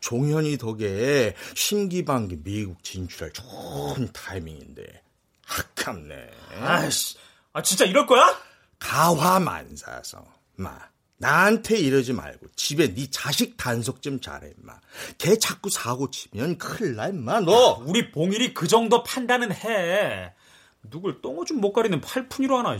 종현이 0.00 0.58
덕에 0.58 1.34
신기반기 1.54 2.36
미국 2.42 2.82
진출할 2.84 3.32
좋은 3.32 4.12
타이밍인데 4.12 5.02
아깝네. 5.48 6.30
아이씨, 6.60 7.16
아 7.52 7.62
진짜 7.62 7.84
이럴 7.84 8.06
거야? 8.06 8.38
가화만사성, 8.78 10.24
마. 10.56 10.78
나한테 11.16 11.78
이러지 11.78 12.12
말고 12.12 12.48
집에 12.56 12.92
네 12.94 13.08
자식 13.10 13.56
단속 13.56 14.02
좀 14.02 14.20
잘해, 14.20 14.52
마. 14.58 14.78
걔 15.18 15.38
자꾸 15.38 15.70
사고 15.70 16.10
치면 16.10 16.58
큰일 16.58 16.96
나, 16.96 17.08
임마, 17.08 17.40
너. 17.40 17.82
우리 17.86 18.10
봉일이 18.10 18.52
그 18.52 18.66
정도 18.66 19.02
판단은 19.02 19.52
해. 19.52 20.34
누굴 20.82 21.22
똥오줌 21.22 21.60
못 21.60 21.72
가리는 21.72 22.00
팔푼이로 22.00 22.58
하나. 22.58 22.78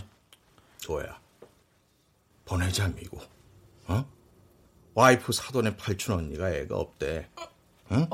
조야, 0.79 1.19
보내자, 2.45 2.89
미국. 2.89 3.23
어? 3.87 4.05
와이프 4.95 5.33
사돈의 5.33 5.77
팔춘 5.77 6.15
언니가 6.15 6.51
애가 6.51 6.77
없대. 6.77 7.31
응? 7.93 8.09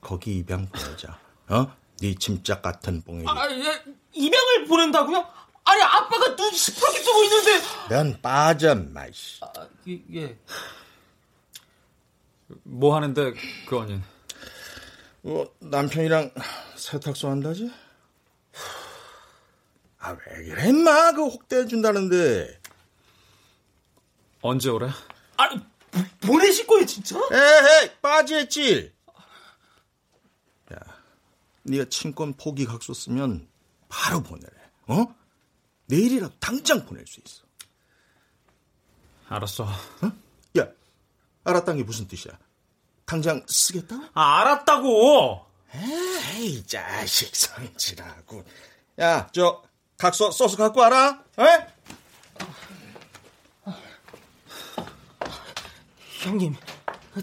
거기 0.00 0.36
입양 0.38 0.66
보내자. 0.66 1.18
어? 1.48 1.72
네 2.00 2.14
짐짝 2.14 2.62
같은 2.62 3.02
봉일이. 3.02 3.26
아, 3.28 3.50
예, 3.50 3.82
입양을 4.12 4.66
보낸다고요? 4.66 5.26
아니 5.64 5.82
아빠가 5.82 6.34
눈 6.36 6.52
시퍼렇게 6.52 7.02
뜨고 7.02 7.22
있는데 7.24 7.50
넌 7.88 8.20
빠져, 8.22 8.74
마이씨. 8.74 9.40
아, 9.42 9.68
예, 9.88 10.02
예. 10.14 10.38
뭐 12.64 12.96
하는데 12.96 13.32
그 13.68 13.78
언니? 13.78 14.00
어, 15.22 15.44
남편이랑 15.60 16.32
세탁소 16.76 17.28
한다지? 17.28 17.70
아, 19.98 20.10
왜 20.12 20.44
그래, 20.46 20.68
임마. 20.68 21.12
그 21.12 21.24
혹대해 21.26 21.66
준다는데. 21.66 22.58
언제 24.42 24.70
오래? 24.70 24.88
아니 25.36 25.60
보 26.22 26.38
내실 26.38 26.66
거예요 26.66 26.86
진짜? 26.86 27.16
에헤이, 27.30 27.90
빠지했지? 28.00 28.92
야, 30.72 30.78
네가 31.64 31.84
친권 31.90 32.32
포기 32.34 32.64
각서 32.64 32.94
쓰면 32.94 33.46
바로 33.90 34.22
보내래. 34.22 34.50
어? 34.86 35.14
내일이라도 35.90 36.34
당장 36.40 36.86
보낼 36.86 37.06
수 37.06 37.20
있어. 37.26 37.42
알았어. 39.28 39.64
어? 39.64 40.12
야, 40.58 40.66
알았다는 41.44 41.78
게 41.78 41.84
무슨 41.84 42.08
뜻이야? 42.08 42.32
당장 43.04 43.44
쓰겠다? 43.46 44.10
아, 44.14 44.40
알았다고. 44.40 45.46
에이, 45.74 46.64
자식 46.66 47.34
성질하고. 47.34 48.44
야, 49.00 49.28
저 49.32 49.62
각서 49.96 50.30
써서 50.30 50.56
갖고 50.56 50.80
와라. 50.80 51.22
에? 51.38 51.66
형님 56.22 56.54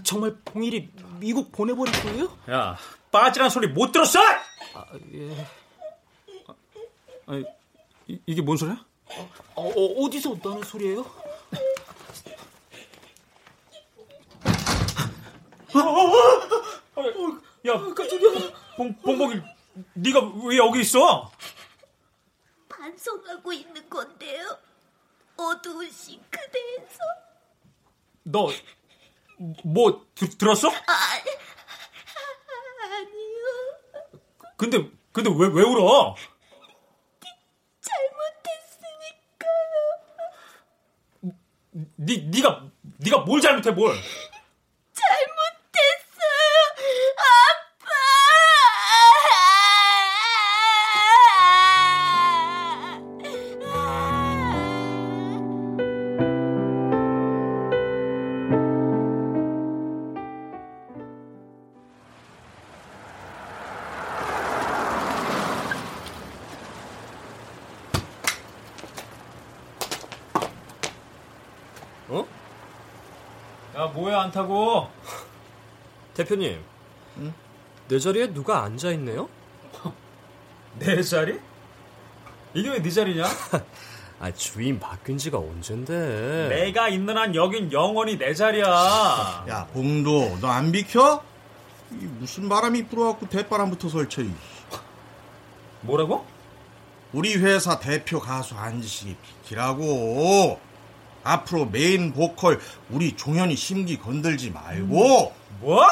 정말 0.03 0.35
봉일이 0.43 0.89
미국 1.19 1.51
보내버릴 1.51 1.93
거예요? 2.01 2.37
야, 2.49 2.77
빠지란 3.11 3.49
소리 3.49 3.67
못 3.67 3.91
들었어? 3.91 4.19
아, 4.73 4.85
예. 5.13 5.47
아니, 7.27 7.45
이, 8.07 8.19
이게 8.25 8.41
뭔 8.41 8.57
소리야? 8.57 8.85
어, 9.55 9.63
어, 9.63 10.05
어 10.05 10.09
디서 10.09 10.37
나는 10.43 10.63
소리예요? 10.63 11.05
야, 17.67 17.93
깜짝이야. 17.93 18.51
봉, 18.77 18.95
봉봉이, 19.01 19.41
네가 19.93 20.19
왜 20.45 20.57
여기 20.57 20.79
있어? 20.79 21.29
반성하고 22.69 23.51
있는 23.51 23.89
건데요. 23.89 24.57
어두운 25.35 25.91
싱크대에서. 25.91 26.99
너, 28.23 28.49
뭐, 29.63 30.07
드, 30.15 30.29
들었어? 30.29 30.69
아, 30.69 30.71
아니요. 32.95 34.13
근데, 34.55 34.89
근데 35.11 35.29
왜, 35.29 35.47
왜 35.47 35.63
울어? 35.63 36.15
니, 41.97 42.27
니가, 42.29 42.63
니가 43.01 43.19
뭘 43.19 43.41
잘못해, 43.41 43.71
뭘? 43.71 43.95
뭐야, 73.97 74.21
안 74.21 74.31
타고? 74.31 74.87
대표님. 76.13 76.63
내 77.87 77.97
자리에 77.99 78.31
누가 78.31 78.63
앉아 78.63 78.91
있네요? 78.91 79.27
내 80.77 81.01
자리? 81.01 81.39
이게 82.53 82.69
왜 82.69 82.79
네 82.81 82.89
자리냐? 82.91 83.25
아, 84.19 84.31
주인 84.33 84.79
바뀐 84.79 85.17
지가 85.17 85.39
언젠데. 85.39 86.47
내가 86.49 86.89
있는 86.89 87.17
한 87.17 87.33
여긴 87.33 87.71
영원히 87.71 88.17
내 88.19 88.33
자리야. 88.35 88.65
야, 89.49 89.67
봉도, 89.73 90.37
너 90.41 90.47
안 90.47 90.71
비켜? 90.71 91.23
이 91.91 91.95
무슨 92.19 92.49
바람이 92.49 92.85
불어갖고 92.87 93.29
대바람부터 93.29 93.89
설쳐. 93.89 94.21
이. 94.21 94.31
뭐라고? 95.81 96.23
우리 97.13 97.35
회사 97.37 97.79
대표 97.79 98.19
가수 98.19 98.53
앉으시기 98.55 99.15
비키라고. 99.41 100.59
앞으로 101.27 101.65
메인 101.65 102.13
보컬 102.13 102.59
우리 102.89 103.15
종현이 103.15 103.55
심기 103.55 103.97
건들지 103.99 104.49
말고. 104.51 105.33
뭐? 105.59 105.85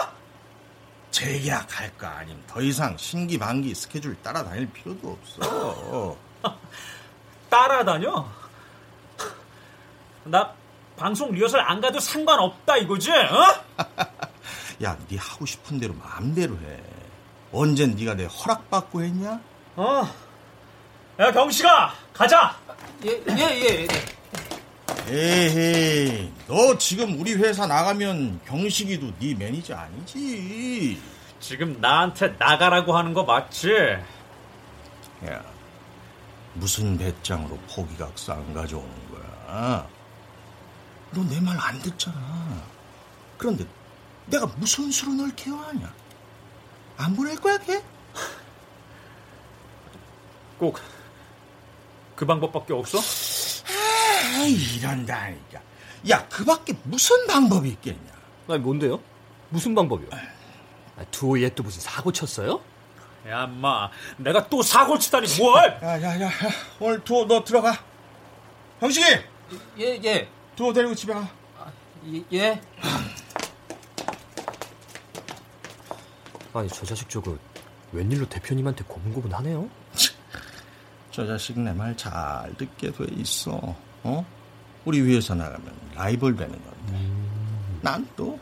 재계약할 1.11 1.97
거 1.97 2.07
아님 2.07 2.41
더 2.47 2.61
이상 2.61 2.97
신기 2.97 3.37
반기 3.37 3.73
스케줄 3.73 4.15
따라다닐 4.21 4.69
필요도 4.71 5.17
없어. 5.17 6.17
따라다녀? 7.49 8.25
나 10.25 10.53
방송 10.97 11.31
리허설 11.31 11.59
안 11.61 11.79
가도 11.81 11.99
상관없다 11.99 12.77
이거지? 12.77 13.11
어? 13.11 13.63
야, 14.83 14.97
네 15.07 15.17
하고 15.17 15.45
싶은 15.45 15.79
대로 15.79 15.93
마음대로 15.93 16.55
해. 16.55 16.79
언젠 17.51 17.95
네가 17.95 18.15
내 18.15 18.25
허락받고 18.25 19.01
했냐? 19.03 19.39
어. 19.77 20.09
야 21.19 21.31
경식아 21.31 21.93
가자. 22.13 22.57
예, 23.05 23.23
예, 23.29 23.85
예. 23.85 23.87
에헤이, 25.07 26.31
너 26.47 26.77
지금 26.77 27.19
우리 27.19 27.33
회사 27.35 27.67
나가면 27.67 28.41
경식이도 28.45 29.13
네 29.19 29.35
매니저 29.35 29.75
아니지? 29.75 30.99
지금 31.39 31.79
나한테 31.79 32.29
나가라고 32.39 32.97
하는 32.97 33.13
거 33.13 33.23
맞지? 33.23 33.69
야, 35.27 35.43
무슨 36.55 36.97
배짱으로 36.97 37.57
포기각서 37.69 38.33
안 38.33 38.53
가져오는 38.53 38.89
거야? 39.11 39.87
너 41.13 41.21
내 41.23 41.39
말 41.39 41.57
안 41.59 41.79
듣잖아. 41.81 42.63
그런데 43.37 43.65
내가 44.25 44.47
무슨 44.57 44.91
수로 44.91 45.13
널 45.13 45.33
케어하냐? 45.35 45.93
안 46.97 47.15
보낼 47.15 47.35
거야, 47.39 47.57
걔? 47.59 47.81
꼭 50.57 50.79
그 52.15 52.25
방법밖에 52.25 52.71
없어? 52.73 52.97
아, 54.35 54.45
이런다니까. 54.47 55.61
야, 56.09 56.27
그 56.29 56.43
밖에 56.45 56.73
무슨 56.83 57.25
방법이 57.27 57.69
있겠냐? 57.69 58.11
아니, 58.49 58.59
뭔데요? 58.59 58.99
무슨 59.49 59.73
방법이요? 59.73 60.09
아, 60.97 61.03
두호얘 61.11 61.49
또 61.55 61.63
무슨 61.63 61.81
사고 61.81 62.11
쳤어요? 62.11 62.59
야, 63.27 63.45
인마. 63.45 63.89
내가 64.17 64.47
또 64.49 64.61
사고 64.61 64.99
치다니 64.99 65.27
뭘? 65.39 65.79
야, 65.81 66.01
야, 66.01 66.21
야, 66.21 66.25
야. 66.25 66.31
오늘 66.79 67.03
두호 67.03 67.25
너 67.27 67.43
들어가. 67.43 67.81
형식이! 68.79 69.05
예, 69.79 69.99
예. 70.03 70.27
두호 70.55 70.73
데리고 70.73 70.93
집에 70.93 71.13
가. 71.13 71.27
예, 72.13 72.23
예. 72.33 72.61
아니, 76.53 76.69
저 76.69 76.85
자식 76.85 77.09
저거 77.09 77.37
웬일로 77.91 78.27
대표님한테 78.29 78.83
고분고분하네요? 78.85 79.69
저 81.11 81.25
자식 81.25 81.57
내 81.59 81.71
말 81.71 81.95
잘 81.95 82.53
듣게 82.57 82.91
돼 82.91 83.05
있어. 83.17 83.75
어? 84.05 84.23
우리 84.85 85.01
위에서 85.01 85.33
나가면 85.33 85.73
라이벌 85.95 86.35
되는 86.35 86.51
건데. 86.51 86.99
난또 87.81 88.39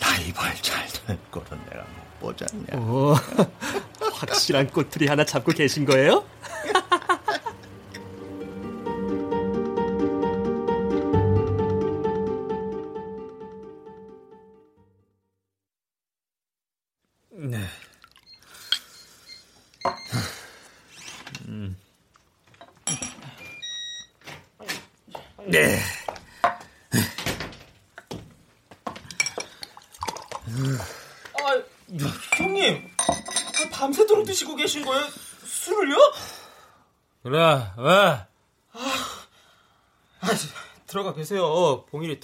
라이벌 0.00 0.54
잘 0.60 0.86
되는 0.88 1.18
거는 1.30 1.64
내가 1.70 1.84
못 2.20 2.20
보잖냐. 2.20 2.64
어, 2.72 3.14
확실한 4.12 4.68
꼬투리 4.68 5.06
하나 5.06 5.24
잡고 5.24 5.52
계신 5.52 5.84
거예요? 5.84 6.24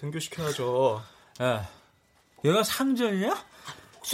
등교시켜야죠. 0.01 1.03
야, 1.43 1.69
얘가 2.45 2.63
상전이야? 2.63 3.45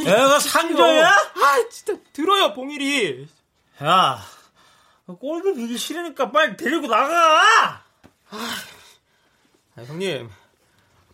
얘가 0.04 0.38
상전이야? 0.40 1.08
아, 1.08 1.68
진짜 1.70 1.96
들어요, 2.12 2.52
봉일이. 2.54 3.28
야, 3.82 4.20
꼴도 5.06 5.54
비기 5.54 5.78
싫으니까 5.78 6.32
빨리 6.32 6.56
데리고 6.56 6.88
나가! 6.88 7.82
아, 8.30 8.56
형님. 9.76 10.30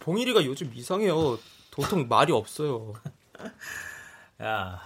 봉일이가 0.00 0.44
요즘 0.44 0.72
이상해요. 0.74 1.38
도통 1.70 2.08
말이 2.08 2.32
없어요. 2.32 2.94
야, 4.42 4.82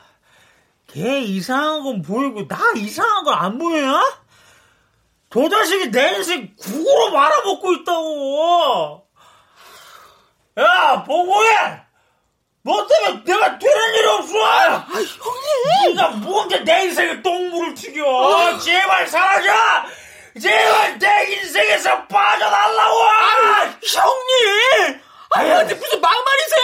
걔 0.86 1.20
이상한 1.22 1.82
건 1.82 2.02
보이고 2.02 2.46
나 2.46 2.72
이상한 2.76 3.24
건 3.24 3.34
안 3.34 3.58
보여? 3.58 4.00
저 5.30 5.48
자식이 5.48 5.90
내 5.90 6.16
인생 6.16 6.54
국으로 6.56 7.10
말아먹고 7.12 7.72
있다고! 7.74 9.05
야, 10.58 11.04
보고해! 11.04 11.80
너 12.62 12.86
때문에 12.86 13.24
내가 13.24 13.58
되는 13.58 13.94
일이 13.94 14.06
없어! 14.08 14.44
아, 14.44 14.86
형님! 14.88 15.94
네가 15.94 16.08
뭔데 16.10 16.60
내 16.64 16.84
인생에 16.84 17.22
똥물을 17.22 17.74
튀겨! 17.74 18.58
제발 18.58 19.06
사라져! 19.06 19.52
제발 20.40 20.98
내 20.98 21.32
인생에서 21.34 22.06
빠져달라고! 22.06 22.96
형님! 23.84 25.00
아니, 25.30 25.74
무슨 25.74 26.00
막말이세요! 26.00 26.62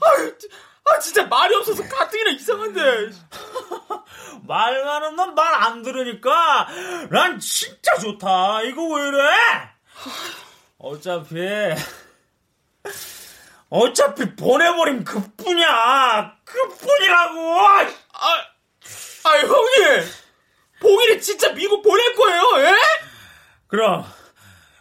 아, 0.00 0.92
아, 0.92 0.98
진짜 0.98 1.22
말이 1.26 1.54
없어서 1.54 1.82
가뜩이나 1.88 2.30
이상한데. 2.32 3.10
말 4.46 4.84
많은 4.84 5.14
놈말안 5.14 5.82
들으니까 5.84 6.66
난 7.10 7.38
진짜 7.38 7.96
좋다. 7.98 8.62
이거 8.62 8.82
왜 8.88 9.06
이래? 9.08 9.28
어차피 10.78 11.36
어차피 13.72 14.36
보내버린 14.36 15.02
그뿐이야. 15.02 16.36
그뿐이라고. 16.44 17.58
아, 17.58 17.80
아, 19.24 19.30
형님! 19.38 20.10
봉일이 20.78 21.22
진짜 21.22 21.54
미국 21.54 21.80
보낼 21.80 22.14
거예요, 22.14 22.42
예? 22.68 22.76
그럼 23.68 24.04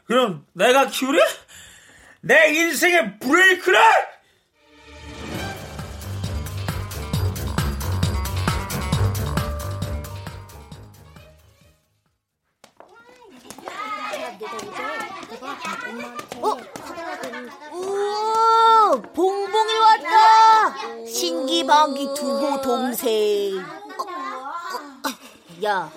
그럼 0.03 0.45
내가 0.51 0.87
키우래? 0.87 1.21
내 2.19 2.49
인생의 2.49 3.19
브레이크를? 3.19 3.79
어? 16.41 16.57
우와, 17.71 19.01
봉봉이 19.13 19.73
왔다. 19.79 20.70
신기방기 21.07 22.13
두고 22.15 22.61
동생. 22.61 23.59
어, 23.59 24.03
어, 24.03 25.63
야, 25.63 25.91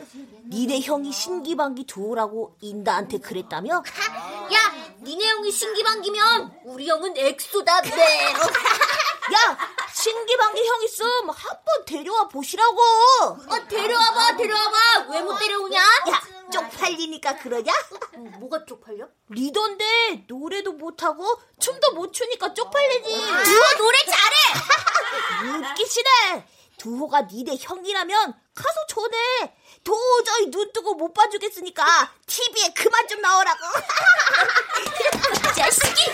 니네 0.48 0.80
형이 0.80 1.12
신기방기 1.12 1.84
두호라고 1.84 2.56
인다한테 2.60 3.18
그랬다며? 3.18 3.76
야, 3.76 4.74
니네 5.02 5.24
형이 5.24 5.50
신기방기면 5.50 6.60
우리 6.64 6.88
형은 6.88 7.16
엑소다, 7.16 7.80
네. 7.82 7.90
야, 9.32 9.58
신기방기 9.92 10.66
형 10.66 10.82
있음 10.82 11.06
한번 11.30 11.84
데려와 11.86 12.28
보시라고. 12.28 12.80
어, 12.80 13.68
데려와봐, 13.68 14.36
데려와봐. 14.36 15.06
왜 15.10 15.20
못 15.22 15.38
데려오냐? 15.38 15.80
야, 15.80 16.22
쪽팔리니까 16.52 17.36
그러냐? 17.36 17.72
뭐가 18.38 18.64
쪽팔려? 18.66 19.06
리더인데 19.30 20.24
노래도 20.28 20.72
못하고 20.72 21.40
춤도 21.58 21.92
못 21.94 22.12
추니까 22.12 22.52
쪽팔리지. 22.52 23.10
두호 23.44 23.78
노래 23.78 23.98
잘해! 24.04 25.70
웃기시네. 25.70 26.46
두호가 26.84 27.22
니네 27.22 27.56
형이라면 27.58 28.34
가서 28.54 28.86
전해. 28.86 29.16
도저히 29.82 30.50
눈 30.50 30.70
뜨고 30.70 30.94
못 30.94 31.14
봐주겠으니까 31.14 32.12
TV에 32.26 32.74
그만 32.74 33.08
좀 33.08 33.22
나오라고. 33.22 33.58
자식이. 35.56 36.04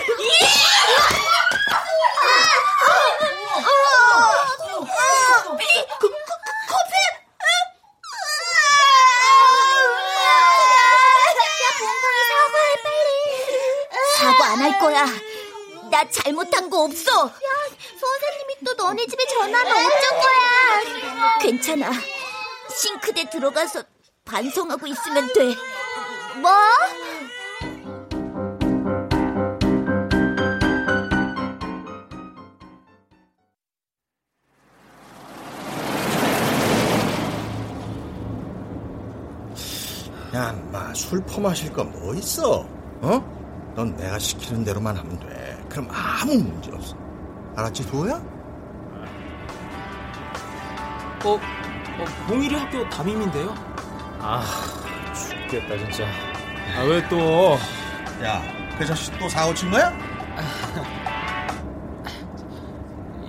사과 14.18 14.52
안 14.52 14.60
할 14.60 14.78
거야. 14.78 15.04
나 16.00 16.08
잘못한 16.08 16.70
거 16.70 16.84
없어. 16.84 17.26
야, 17.26 17.30
선생님이 18.00 18.54
또 18.64 18.72
너네 18.72 19.04
집에 19.06 19.22
전화하면 19.26 19.72
어쩔 19.76 20.10
거야? 20.18 21.38
괜찮아. 21.40 21.90
싱크대 22.74 23.28
들어가서 23.28 23.82
반성하고 24.24 24.86
있으면 24.86 25.30
돼. 25.34 25.54
뭐? 26.40 26.50
야, 40.34 40.52
인마, 40.52 40.94
술 40.94 41.20
퍼마실 41.24 41.72
거 41.72 41.84
뭐 41.84 42.14
있어? 42.14 42.64
어? 43.02 43.39
넌 43.74 43.96
내가 43.96 44.18
시키는 44.18 44.64
대로만 44.64 44.96
하면 44.96 45.18
돼. 45.20 45.58
그럼 45.68 45.88
아무 45.90 46.34
문제 46.34 46.70
없어. 46.72 46.96
알았지, 47.56 47.86
도야? 47.90 48.14
어, 51.24 51.34
어 51.34 52.04
봉일이 52.26 52.54
학교 52.54 52.88
담임인데요? 52.88 53.54
아, 54.18 54.42
죽겠다, 55.14 55.76
진짜. 55.78 56.04
아, 56.76 56.82
왜 56.84 57.06
또? 57.08 57.56
야, 58.22 58.42
그 58.78 58.86
자식 58.86 59.16
또 59.18 59.28
사고 59.28 59.54
친 59.54 59.70
거야? 59.70 59.92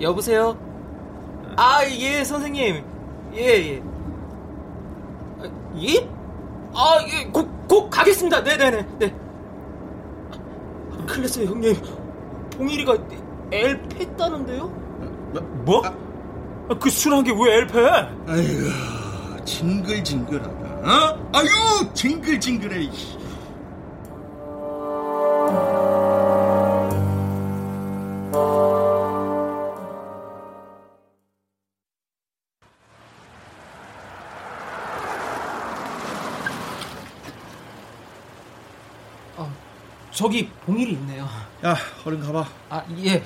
여보세요? 0.00 0.58
아, 1.56 1.84
예, 1.86 2.24
선생님. 2.24 2.84
예, 3.34 3.40
예. 3.40 3.82
아, 5.40 5.44
예? 5.76 6.08
아, 6.74 6.98
예, 7.08 7.24
곧, 7.26 7.48
곧 7.68 7.90
가겠습니다. 7.90 8.40
네네네, 8.40 8.86
네. 8.98 9.21
아, 11.22 11.24
났어요, 11.24 11.46
형님. 11.50 11.76
봉일이가 12.56 12.96
엘 13.52 13.80
팼다는데요? 13.88 14.66
뭐? 15.64 15.82
아, 15.86 16.74
그 16.80 16.90
술한 16.90 17.22
게 17.22 17.30
왜 17.30 17.52
엘 17.54 17.66
패? 17.68 17.78
아이고, 18.26 19.44
징글징글하다. 19.44 20.50
어? 20.50 21.30
아유, 21.32 21.48
징글징글해. 21.94 22.88
어, 39.36 39.50
저기 40.10 40.50
봉일이 40.66 40.92
있네요. 40.92 41.28
야, 41.64 41.76
얼른 42.04 42.24
가봐. 42.24 42.46
아, 42.70 42.84
예. 43.04 43.22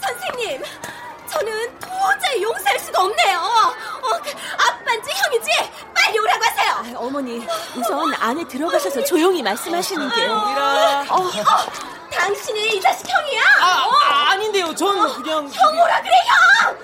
선생님, 0.00 0.62
저는 1.30 1.78
도저히 1.80 2.42
용서할 2.42 2.78
수가 2.78 3.02
없네요. 3.02 3.38
어, 3.40 4.20
그 4.22 4.30
아빠인지 4.68 5.10
형인지 5.10 5.50
빨리 5.94 6.18
오라고 6.18 6.44
하세요. 6.44 6.98
어머니, 6.98 7.46
우선 7.76 8.14
안에 8.14 8.46
들어가셔서 8.46 9.04
조용히 9.04 9.42
말씀하시는 9.42 10.10
게요. 10.14 10.40
봉일아. 10.40 11.04
어, 11.08 11.16
어, 11.16 12.10
당신이 12.10 12.76
이 12.76 12.80
자식 12.80 13.06
형이야? 13.08 13.42
아, 13.60 13.84
어? 13.86 13.90
아, 14.04 14.30
아닌데요. 14.32 14.74
전 14.74 15.22
그냥. 15.22 15.48
형 15.48 15.72
오라 15.80 16.02
그래 16.02 16.12
형! 16.26 16.76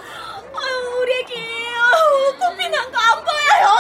아유, 0.54 0.98
우리 1.00 1.12
애기 1.20 1.34
아유, 1.36 2.36
코피 2.38 2.68
난 2.68 2.90
거 2.92 2.98
안 2.98 3.24
보여요? 3.24 3.76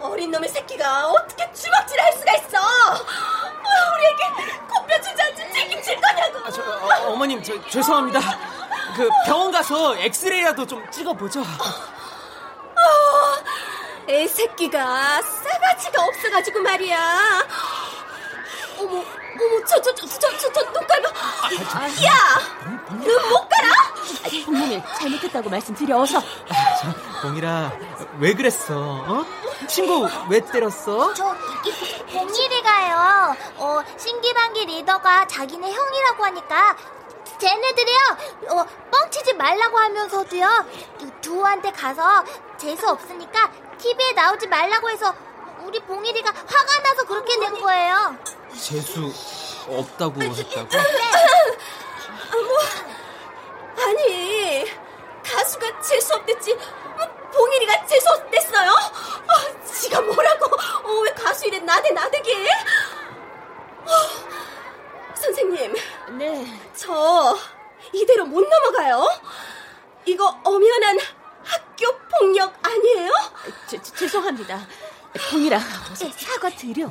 어린 0.00 0.30
새끼가 0.88 1.08
어떻게 1.08 1.52
주먹질 1.52 2.00
할 2.00 2.12
수가 2.14 2.32
있어? 2.36 2.58
아유, 2.58 3.92
우리 3.94 4.06
애기 4.06 4.22
코뼈 4.68 5.00
주저앉은 5.02 5.52
책임질 5.52 6.00
거냐고. 6.00 6.38
아, 6.46 6.50
저, 6.50 6.62
어, 6.62 7.12
어머님, 7.12 7.42
저, 7.42 7.62
죄송합니다. 7.68 8.20
그 8.96 9.08
병원 9.26 9.52
가서 9.52 9.96
엑스레이라도 9.96 10.66
좀 10.66 10.90
찍어보죠. 10.90 11.40
어, 11.42 11.44
애 14.08 14.26
새끼가 14.26 15.20
싸가지가 15.22 16.02
없어가지고 16.02 16.60
말이야. 16.60 17.46
어머, 18.78 18.90
어머, 18.98 19.04
저, 19.66 19.80
저, 19.82 19.94
저, 19.94 20.06
저, 20.06 20.18
저, 20.38 20.52
저 20.52 20.62
눈깔 20.62 21.02
봐. 21.02 21.10
야, 22.06 22.40
눈못 22.90 23.48
가라? 23.48 23.68
부모님, 24.44 24.82
잘못했다고 24.98 25.50
말씀드려, 25.50 26.00
어서. 26.00 26.22
봉일아, 27.22 27.72
왜 28.18 28.32
그랬어? 28.34 28.74
어? 28.74 29.26
친구 29.66 30.06
왜 30.30 30.40
때렸어? 30.40 31.12
저, 31.14 31.34
봉일이가요, 32.12 33.36
어, 33.56 33.80
신기방기 33.96 34.66
리더가 34.66 35.26
자기네 35.26 35.72
형이라고 35.72 36.24
하니까, 36.24 36.76
쟤네들이요, 37.38 37.98
어, 38.50 38.64
뻥치지 38.90 39.34
말라고 39.34 39.78
하면서도요, 39.78 40.48
두한테 41.20 41.72
가서 41.72 42.24
재수 42.56 42.88
없으니까 42.88 43.50
TV에 43.78 44.12
나오지 44.12 44.46
말라고 44.46 44.90
해서, 44.90 45.12
우리 45.64 45.80
봉일이가 45.80 46.30
화가 46.30 46.78
나서 46.82 47.04
그렇게 47.04 47.38
된 47.38 47.60
거예요. 47.60 48.16
재수 48.52 49.12
없다고 49.68 50.22
했다고? 50.22 50.68
아니, 53.84 54.64
가수가 55.24 55.80
재수 55.80 56.14
없댔지. 56.14 56.58
뭐, 57.28 57.38
봉일이가 57.38 57.86
재수 57.86 58.08
없댔어요? 58.10 58.70
아, 58.70 59.64
지가 59.64 60.00
뭐라고? 60.00 60.56
어, 60.88 61.00
왜 61.00 61.10
가수 61.12 61.46
이래 61.46 61.58
나대 61.60 61.90
나대게? 61.90 62.48
어, 63.86 65.14
선생님. 65.14 65.74
네. 66.18 66.60
저 66.74 67.36
이대로 67.92 68.24
못 68.26 68.46
넘어가요. 68.46 69.06
이거 70.04 70.38
엄연한 70.44 70.98
학교 71.44 71.98
폭력 72.18 72.54
아니에요? 72.62 73.10
저, 73.68 73.82
저, 73.82 73.94
죄송합니다. 73.94 74.66
봉일아, 75.30 75.58
어서 75.90 76.10
사과 76.16 76.50
드려. 76.50 76.88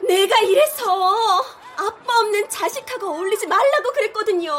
내가 0.00 0.38
이래서 0.40 1.44
아빠 1.76 2.18
없는 2.18 2.48
자식하고 2.48 3.06
어울리지 3.08 3.46
말라고 3.46 3.92
그랬거든요. 3.92 4.52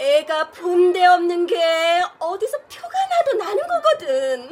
애가 0.00 0.50
본데 0.52 1.04
없는 1.04 1.46
게 1.46 2.02
어디서 2.18 2.56
표가 2.58 2.88
나도 3.10 3.36
나는 3.36 3.62
거거든. 3.68 4.50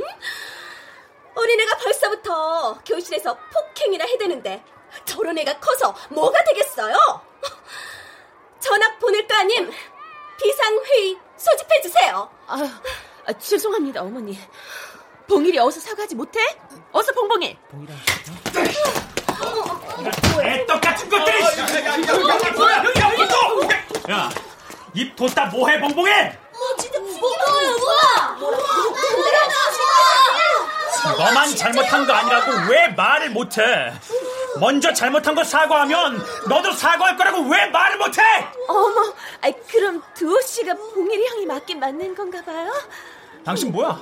어린애가 1.34 1.76
벌써부터 1.78 2.80
교실에서 2.84 3.34
폭행이나 3.52 4.04
해대는데 4.04 4.62
저런 5.06 5.38
애가 5.38 5.58
커서 5.58 5.94
뭐가 6.10 6.44
되겠어요? 6.44 6.94
전학 8.60 8.98
보낼 8.98 9.26
거 9.26 9.36
아님 9.36 9.72
비상회의 10.38 11.16
소집해 11.38 11.80
주세요. 11.80 12.30
아, 12.46 12.80
아, 13.26 13.32
죄송합니다, 13.32 14.02
어머니. 14.02 14.38
봉일이 15.26 15.58
어서 15.58 15.80
사과하지 15.80 16.14
못해? 16.14 16.40
어서 16.92 17.12
봉봉이. 17.12 17.56
봉일아. 17.70 17.94
애 20.44 20.66
똑같은 20.66 21.08
것들이! 21.08 21.42
뭐야, 24.98 25.04
입 25.06 25.16
뒀다 25.16 25.46
뭐해, 25.46 25.80
봉봉이! 25.80 26.10
뭐, 26.10 26.76
진짜 26.78 26.98
뭐야, 26.98 28.36
뭐야? 28.38 28.58
너만 31.16 31.56
잘못한 31.56 32.06
거 32.06 32.12
아니라고 32.12 32.52
왜 32.70 32.88
말을 32.88 33.30
못해? 33.30 33.92
먼저 34.60 34.92
잘못한 34.92 35.34
거 35.34 35.42
사과하면 35.44 36.24
너도 36.48 36.72
사과할 36.72 37.16
거라고 37.16 37.42
왜 37.48 37.66
말을 37.66 37.98
못해? 37.98 38.22
어머, 38.68 39.12
아이, 39.40 39.52
그럼 39.70 40.02
두호 40.14 40.40
씨가 40.42 40.74
봉일이 40.74 41.26
형이 41.28 41.46
맞긴 41.46 41.80
맞는 41.80 42.14
건가 42.14 42.42
봐요? 42.44 42.72
당신 43.44 43.72
뭐야? 43.72 44.00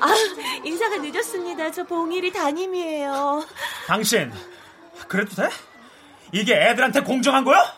아, 0.00 0.14
인사가 0.62 0.96
늦었습니다. 0.98 1.70
저 1.72 1.84
봉일이 1.84 2.32
담임이에요. 2.32 3.44
당신 3.86 4.32
그래도 5.08 5.34
돼? 5.34 5.48
이게 6.32 6.54
애들한테 6.54 7.00
공정한 7.00 7.44
거야? 7.44 7.74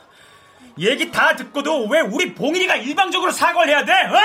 얘기 0.78 1.10
다 1.10 1.34
듣고도 1.36 1.86
왜 1.88 2.00
우리 2.00 2.34
봉일이가 2.34 2.76
일방적으로 2.76 3.30
사과를 3.32 3.72
해야 3.72 3.84
돼? 3.84 3.92
어? 3.92 4.18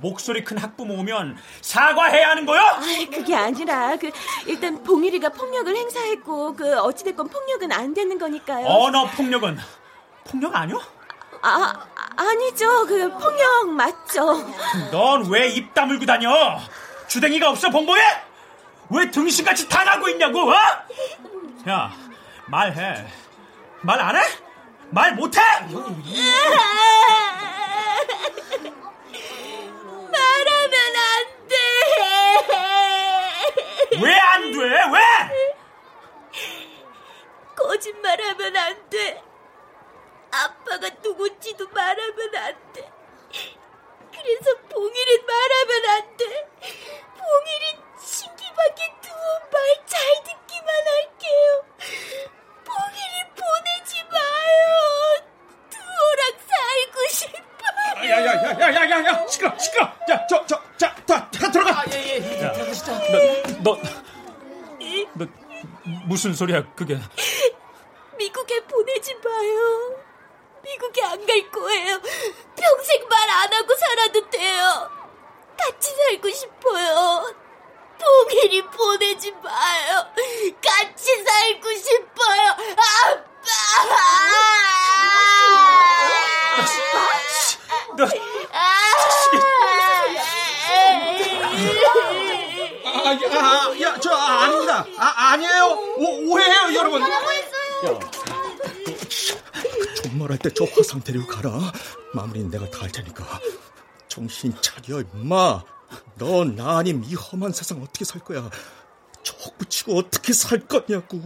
목소리 0.00 0.44
큰 0.44 0.56
학부모 0.58 0.94
오면 1.00 1.36
사과해야 1.62 2.30
하는 2.30 2.46
거야? 2.46 2.60
아, 2.60 2.80
그게 3.12 3.34
아니라 3.34 3.96
그 3.96 4.10
일단 4.46 4.82
봉일이가 4.84 5.30
폭력을 5.30 5.74
행사했고 5.74 6.54
그 6.54 6.78
어찌 6.80 7.04
됐건 7.04 7.28
폭력은 7.28 7.72
안 7.72 7.92
되는 7.94 8.16
거니까요. 8.18 8.66
언어 8.66 9.06
폭력은 9.10 9.58
폭력 10.24 10.54
아니야? 10.54 10.76
아, 11.42 11.72
아니죠. 12.16 12.86
그 12.86 13.10
폭력 13.10 13.68
맞죠. 13.70 14.46
넌 14.92 15.24
왜 15.32 15.48
입 15.56 15.74
다물고 15.74 16.04
다녀? 16.06 16.58
주댕이가 17.08 17.50
없어 17.50 17.70
봉봉에? 17.70 18.00
왜 18.90 19.10
등신같이 19.10 19.68
당하고 19.68 20.08
있냐고? 20.10 20.50
어? 20.50 20.54
야 21.68 21.90
말해. 22.46 23.06
말 23.82 23.98
안 24.00 24.14
해? 24.14 24.20
말 24.92 25.14
못해? 25.14 25.40
말하면 30.10 30.96
안 30.96 31.48
돼. 31.48 31.56
왜 34.02 34.14
안 34.18 34.50
돼? 34.52 34.58
왜? 34.58 35.00
거짓말하면 37.56 38.56
안 38.56 38.90
돼. 38.90 39.22
아빠가 40.32 40.88
누군지도 41.02 41.68
말하면 41.68 42.36
안 42.36 42.72
돼. 42.72 42.90
그래서 44.12 44.54
봉일은 44.68 45.26
말하면 45.26 45.86
안 45.90 46.16
돼. 46.16 46.24
봉일은 47.18 47.82
신기밖에 48.00 48.94
두말 49.02 49.86
잘 49.86 50.00
듣기만 50.24 50.68
할게요. 50.86 51.64
봉일이 52.64 53.24
보내지 53.36 54.02
마 54.04 54.18
야야야야야야야 59.00 59.26
시끄러 59.28 59.58
시끄러. 59.58 59.84
야 60.08 60.26
저 60.26 60.44
저 60.46 60.60
자다 60.76 61.30
들어가. 61.30 61.84
너, 63.62 63.76
너, 63.76 63.78
너 65.14 65.26
무슨 66.06 66.34
소리야 66.34 66.62
그게? 66.74 66.98
미국에 68.18 68.60
보내지 68.64 69.14
마요. 69.24 69.96
미국에 70.62 71.02
안 71.02 71.26
갈 71.26 71.50
거예요. 71.50 72.00
평생 72.56 73.08
말 73.08 73.30
안 73.30 73.52
하고 73.52 73.74
살아도 73.76 74.28
돼요. 74.30 74.90
같이 75.58 75.90
살고 75.94 76.30
싶어요. 76.30 77.34
봉일이 78.00 78.62
보내지 78.66 79.32
마요. 79.42 80.06
같이 80.62 81.24
살고 81.24 81.74
싶어요. 81.74 82.50
아빠! 82.76 83.20
너, 87.96 88.06
아야저 93.32 94.10
아닙니다 94.10 94.86
아 94.98 95.32
아니에요 95.32 95.64
오, 95.96 96.32
오해해요 96.32 96.74
여러분 96.74 97.02
존말할 100.02 100.38
화상 101.00 101.02
데리고 101.02 101.26
가라. 101.26 101.50
마무리는 102.14 102.50
내가 102.50 102.68
다 102.70 102.80
할 102.82 102.90
테니까. 102.92 103.24
정신 104.08 104.52
차려, 104.60 105.00
임마. 105.14 105.62
너 106.16 106.44
나 106.44 106.78
아님 106.78 107.02
이 107.04 107.14
험한 107.14 107.52
세상 107.52 107.82
어떻게 107.82 108.04
살 108.04 108.20
거야? 108.22 108.48
촉 109.22 109.58
붙이고 109.58 109.98
어떻게 109.98 110.32
살 110.32 110.60
거냐고. 110.66 111.18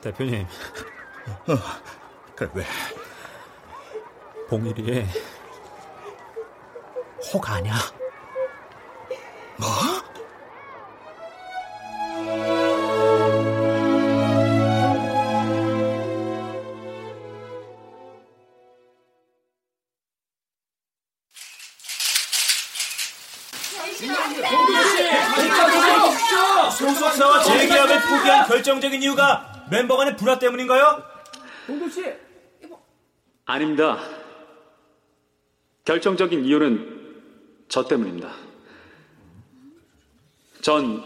대표님. 0.00 0.46
어, 1.46 1.56
그래 2.34 2.50
왜? 2.54 2.66
봉일이 4.48 5.06
혹 7.32 7.48
아냐? 7.50 7.74
뭐? 9.58 9.68
결정적인 28.60 29.02
이유가 29.02 29.66
멤버 29.70 29.96
간의 29.96 30.16
불화 30.16 30.38
때문인가요? 30.38 31.02
아닙니다. 33.46 33.98
결정적인 35.84 36.44
이유는 36.44 37.22
저 37.68 37.84
때문입니다. 37.84 38.34
전, 40.60 41.02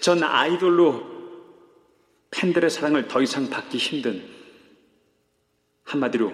전 0.00 0.22
아이돌로 0.22 1.02
팬들의 2.30 2.70
사랑을 2.70 3.08
더 3.08 3.20
이상 3.20 3.50
받기 3.50 3.78
힘든 3.78 4.24
한마디로 5.82 6.32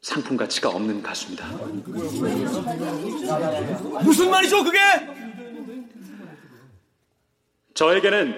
상품 0.00 0.38
가치가 0.38 0.70
없는 0.70 1.02
가수입니다. 1.02 1.46
무슨 4.02 4.30
말이죠, 4.30 4.64
그게? 4.64 4.78
저에게는 7.80 8.34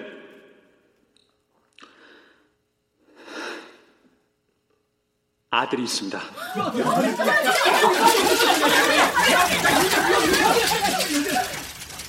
아들이 5.49 5.83
있습니다. 5.83 6.17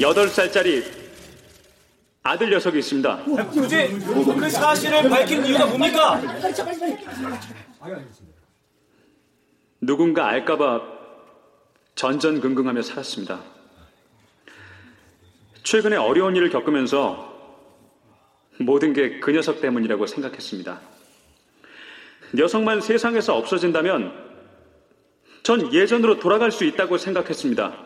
여덟 0.00 0.28
살짜리 0.28 0.84
아들 2.22 2.50
녀석이 2.50 2.78
있습니다. 2.78 3.24
굳이 3.50 3.88
그 3.88 4.48
사실을 4.48 5.10
밝힌 5.10 5.44
이유가 5.44 5.66
뭡니까? 5.66 6.22
누군가 9.80 10.28
알까봐 10.28 10.82
전전긍긍하며 11.96 12.80
살았습니다. 12.82 13.53
최근에 15.64 15.96
어려운 15.96 16.36
일을 16.36 16.50
겪으면서 16.50 17.32
모든 18.60 18.92
게 18.92 19.18
그 19.20 19.32
녀석 19.32 19.60
때문이라고 19.60 20.06
생각했습니다. 20.06 20.80
녀석만 22.34 22.80
세상에서 22.80 23.36
없어진다면 23.36 24.12
전 25.42 25.72
예전으로 25.72 26.20
돌아갈 26.20 26.52
수 26.52 26.64
있다고 26.64 26.98
생각했습니다. 26.98 27.84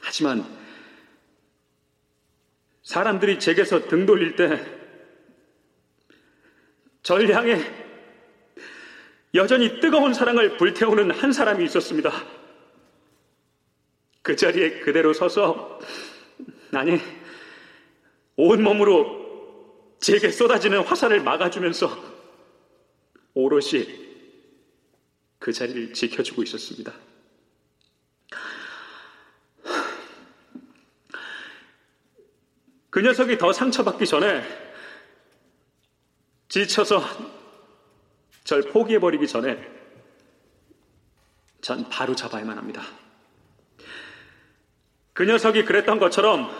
하지만 0.00 0.44
사람들이 2.82 3.38
제게서 3.38 3.88
등 3.88 4.06
돌릴 4.06 4.36
때 4.36 4.84
절 7.02 7.30
향해 7.34 7.60
여전히 9.34 9.78
뜨거운 9.80 10.14
사랑을 10.14 10.56
불태우는 10.56 11.10
한 11.10 11.32
사람이 11.32 11.62
있었습니다. 11.64 12.10
그 14.24 14.36
자리에 14.36 14.80
그대로 14.80 15.12
서서 15.12 15.78
아니 16.72 16.98
온몸으로 18.36 19.94
제게 20.00 20.30
쏟아지는 20.30 20.80
화살을 20.80 21.22
막아주면서 21.22 22.14
오롯이 23.34 23.86
그 25.38 25.52
자리를 25.52 25.92
지켜주고 25.92 26.42
있었습니다. 26.42 26.94
그 32.88 33.00
녀석이 33.00 33.36
더 33.36 33.52
상처받기 33.52 34.06
전에 34.06 34.42
지쳐서 36.48 37.02
절 38.44 38.62
포기해버리기 38.62 39.28
전에 39.28 39.70
전 41.60 41.86
바로 41.90 42.14
잡아야만 42.14 42.56
합니다. 42.56 43.03
그 45.14 45.22
녀석이 45.24 45.64
그랬던 45.64 45.98
것처럼 45.98 46.50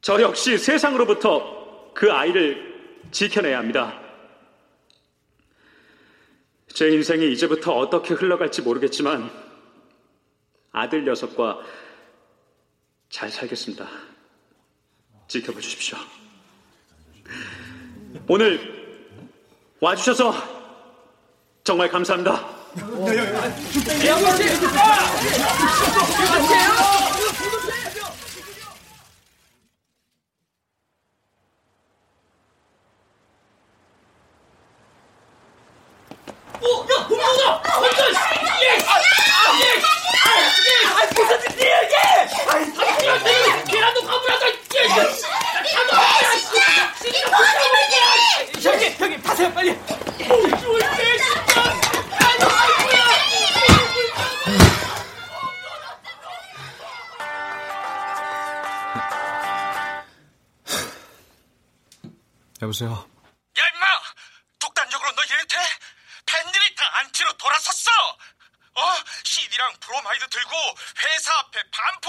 저 0.00 0.20
역시 0.22 0.56
세상으로부터 0.56 1.92
그 1.94 2.10
아이를 2.10 2.72
지켜내야 3.10 3.58
합니다. 3.58 4.00
제 6.68 6.88
인생이 6.88 7.30
이제부터 7.32 7.76
어떻게 7.76 8.14
흘러갈지 8.14 8.62
모르겠지만 8.62 9.30
아들 10.70 11.04
녀석과 11.04 11.60
잘 13.10 13.30
살겠습니다. 13.30 13.86
지켜봐 15.28 15.60
주십시오. 15.60 15.98
오늘 18.28 19.04
와주셔서 19.80 20.32
정말 21.64 21.88
감사합니다. 21.90 22.61
형님 48.98 49.20
타세요 49.22 49.52
빨리 49.52 49.76
여보세요. 62.62 63.10
야, 63.58 63.62
임마! 63.74 63.86
독단적으로 64.60 65.12
너 65.14 65.22
이렇게 65.24 65.56
팬들이 66.26 66.74
다 66.74 66.98
안티로 66.98 67.36
돌아섰어! 67.36 67.90
어? 68.74 68.82
시, 69.24 69.42
아빠랑 69.62 69.74
브로마이드 69.80 70.28
들고 70.28 70.56
회사 71.04 71.38
앞에 71.38 71.62
반 71.70 72.00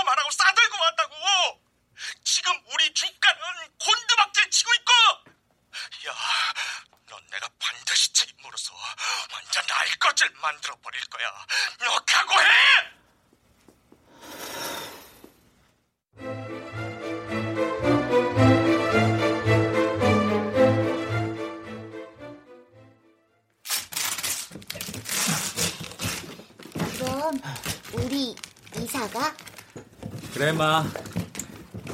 마. 30.64 30.86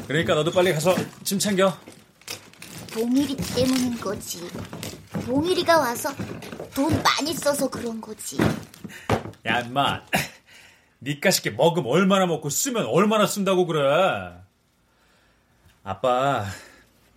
그러니까 0.08 0.36
너도 0.36 0.52
빨리 0.52 0.72
가서 0.72 0.96
짐 1.24 1.40
챙겨. 1.40 1.76
봉일이 2.94 3.36
때문인 3.36 4.00
거지. 4.00 4.48
봉일이가 5.26 5.80
와서 5.80 6.14
돈 6.76 7.02
많이 7.02 7.34
써서 7.34 7.68
그런 7.68 8.00
거지. 8.00 8.38
야, 9.48 9.62
인마. 9.62 10.04
니까 11.02 11.32
싶게 11.32 11.52
먹으면 11.52 11.90
얼마나 11.92 12.28
먹고 12.28 12.50
쓰면 12.52 12.86
얼마나 12.86 13.26
쓴다고 13.26 13.66
그래. 13.66 14.36
아빠, 15.84 16.46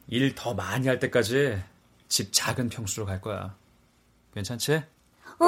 일 0.09 0.34
더 0.34 0.55
많이 0.55 0.88
할 0.88 0.98
때까지 0.98 1.62
집 2.09 2.32
작은 2.32 2.70
평수로 2.70 3.05
갈 3.05 3.20
거야. 3.20 3.55
괜찮지? 4.34 4.74
어, 5.38 5.46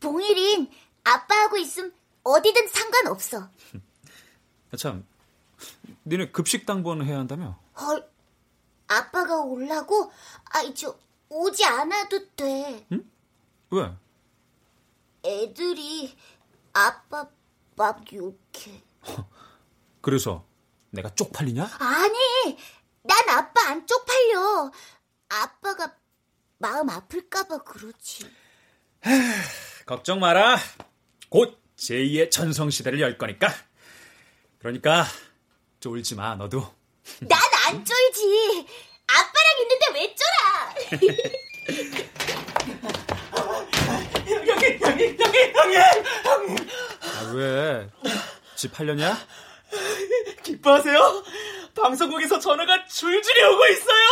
봉일인 0.00 0.70
아빠하고 1.04 1.58
있음 1.58 1.92
어디든 2.22 2.68
상관없어. 2.68 3.48
참, 4.78 5.04
니네 6.06 6.30
급식 6.30 6.66
당번 6.66 7.04
해야 7.04 7.18
한다며? 7.18 7.58
헐, 7.78 8.10
아빠가 8.88 9.40
올라고? 9.40 10.10
아이, 10.46 10.74
저, 10.74 10.96
오지 11.28 11.64
않아도 11.64 12.28
돼. 12.34 12.86
왜? 13.70 13.92
애들이 15.24 16.16
아빠 16.72 17.28
막 17.76 18.12
욕해. 18.12 18.82
그래서 20.00 20.44
내가 20.90 21.14
쪽팔리냐? 21.14 21.68
아니, 21.78 22.58
난 23.02 23.28
아빠 23.30 23.68
안 23.68 23.86
쪽팔려. 23.86 24.72
아빠가 25.28 25.94
마음 26.58 26.90
아플까봐 26.90 27.58
그렇지. 27.58 28.30
걱정 29.86 30.20
마라. 30.20 30.58
곧 31.28 31.58
제2의 31.76 32.30
전성시대를 32.30 33.00
열 33.00 33.16
거니까. 33.16 33.48
그러니까 34.58 35.04
쫄지 35.80 36.14
마, 36.14 36.34
너도. 36.34 36.60
난 37.20 37.38
안 37.68 37.84
쫄지. 37.84 38.66
아빠랑 39.06 39.60
있는데 39.60 39.86
왜 39.94 40.14
쫄아? 40.14 40.74
여기, 44.46 44.78
여기, 44.80 45.18
여기, 45.20 45.52
형님! 45.54 45.80
형님! 46.24 46.56
아, 47.02 47.32
왜? 47.34 47.88
집 48.56 48.72
팔렸냐? 48.72 49.16
기뻐하세요? 50.42 51.24
방송국에서 51.76 52.38
전화가 52.40 52.86
줄줄이 52.86 53.42
오고 53.44 53.66
있어요! 53.68 54.06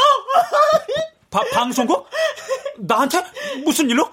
바, 1.30 1.40
방송국? 1.52 2.08
나한테? 2.78 3.22
무슨 3.64 3.90
일로? 3.90 4.10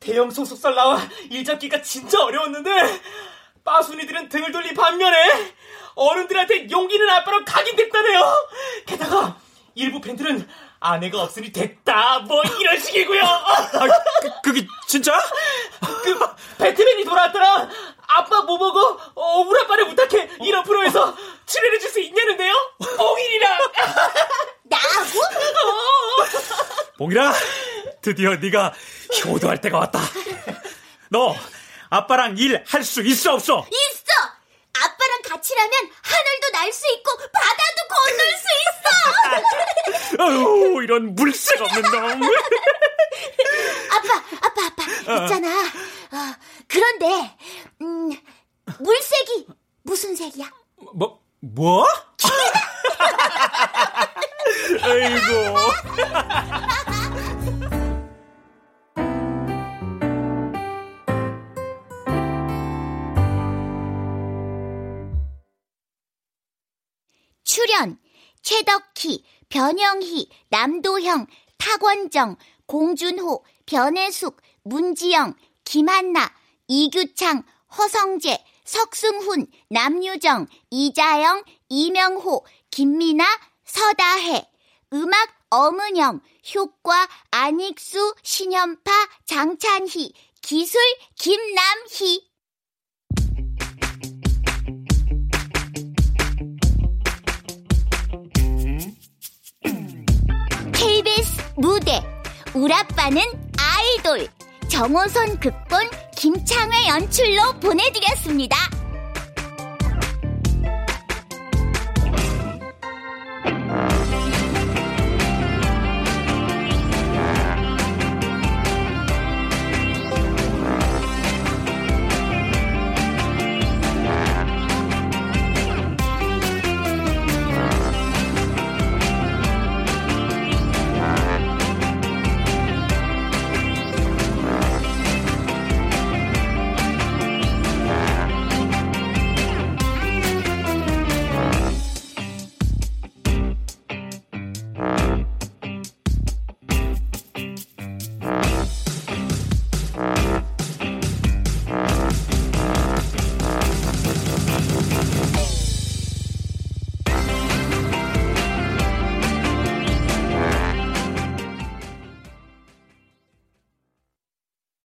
대형 0.00 0.30
소속설 0.30 0.74
나와 0.74 1.00
일 1.30 1.44
잡기가 1.44 1.80
진짜 1.82 2.22
어려웠는데 2.24 2.70
빠순이들은 3.64 4.28
등을 4.28 4.52
돌린 4.52 4.74
반면에 4.74 5.54
어른들한테 5.94 6.68
용기 6.70 6.98
는 6.98 7.08
아빠로 7.10 7.44
각인됐다네요. 7.44 8.48
게다가 8.86 9.36
일부 9.74 10.00
팬들은 10.00 10.48
아내가 10.80 11.22
없으니 11.22 11.52
됐다 11.52 12.20
뭐 12.20 12.42
이런 12.60 12.78
식이고요. 12.78 13.22
아, 13.22 13.68
그, 14.20 14.30
그게 14.42 14.66
진짜? 14.88 15.12
그 16.02 16.18
배트맨이 16.58 17.04
돌아왔더라. 17.04 17.68
아빠 18.08 18.42
뭐 18.42 18.58
먹어? 18.58 18.98
어, 19.14 19.38
우리 19.40 19.60
아빠를 19.60 19.86
부탁해. 19.88 20.28
이런 20.42 20.62
프로에서 20.64 21.14
출연해 21.46 21.78
줄 21.78 21.90
수 21.92 22.00
있냐는데요? 22.00 22.52
봉일이랑 22.96 23.58
나하고? 24.64 25.20
봉이라, 26.98 27.32
드디어 28.00 28.34
네가 28.36 28.72
효도할 29.26 29.60
때가 29.60 29.78
왔다. 29.78 30.00
너 31.10 31.34
아빠랑 31.96 32.36
일 32.38 32.64
할 32.66 32.82
수 32.84 33.02
있어 33.02 33.34
없어? 33.34 33.66
있어! 33.70 34.12
아빠랑 34.72 35.20
같이라면 35.28 35.72
하늘도 36.02 36.48
날 36.52 36.72
수 36.72 36.86
있고 36.94 37.16
바다도 37.18 37.88
건널 37.92 38.26
수 38.38 38.46
있어! 38.64 38.88
아유, 40.24 40.80
이런 40.82 41.14
물색 41.14 41.60
없는 41.60 41.82
놈. 41.82 42.22
아빠, 43.92 44.24
아빠, 44.40 44.64
아빠, 44.66 44.82
있잖아. 45.24 45.48
어, 45.60 46.34
그런데, 46.66 47.36
음, 47.82 48.10
물색이 48.80 49.46
무슨 49.82 50.16
색이야? 50.16 50.50
뭐, 50.94 51.20
뭐? 51.40 51.86
아이고. 54.82 55.58
출연 67.52 67.98
최덕희, 68.40 69.26
변영희, 69.50 70.26
남도형, 70.48 71.26
타권정, 71.58 72.36
공준호, 72.64 73.44
변혜숙, 73.66 74.40
문지영, 74.62 75.34
김한나, 75.62 76.32
이규창, 76.66 77.42
허성재, 77.76 78.42
석승훈, 78.64 79.48
남유정, 79.68 80.46
이자영, 80.70 81.44
이명호, 81.68 82.46
김미나, 82.70 83.26
서다혜 83.66 84.48
음악 84.94 85.28
엄은영, 85.50 86.22
효과 86.54 87.06
안익수, 87.32 88.14
신현파, 88.22 88.90
장찬희, 89.26 90.14
기술 90.40 90.80
김남희 91.16 92.31
KBS 100.82 101.54
무대 101.54 102.02
우라빠는 102.54 103.22
아이돌 103.56 104.26
정호선 104.68 105.38
극본 105.38 105.88
김창회 106.16 106.88
연출로 106.88 107.52
보내드렸습니다. 107.60 108.56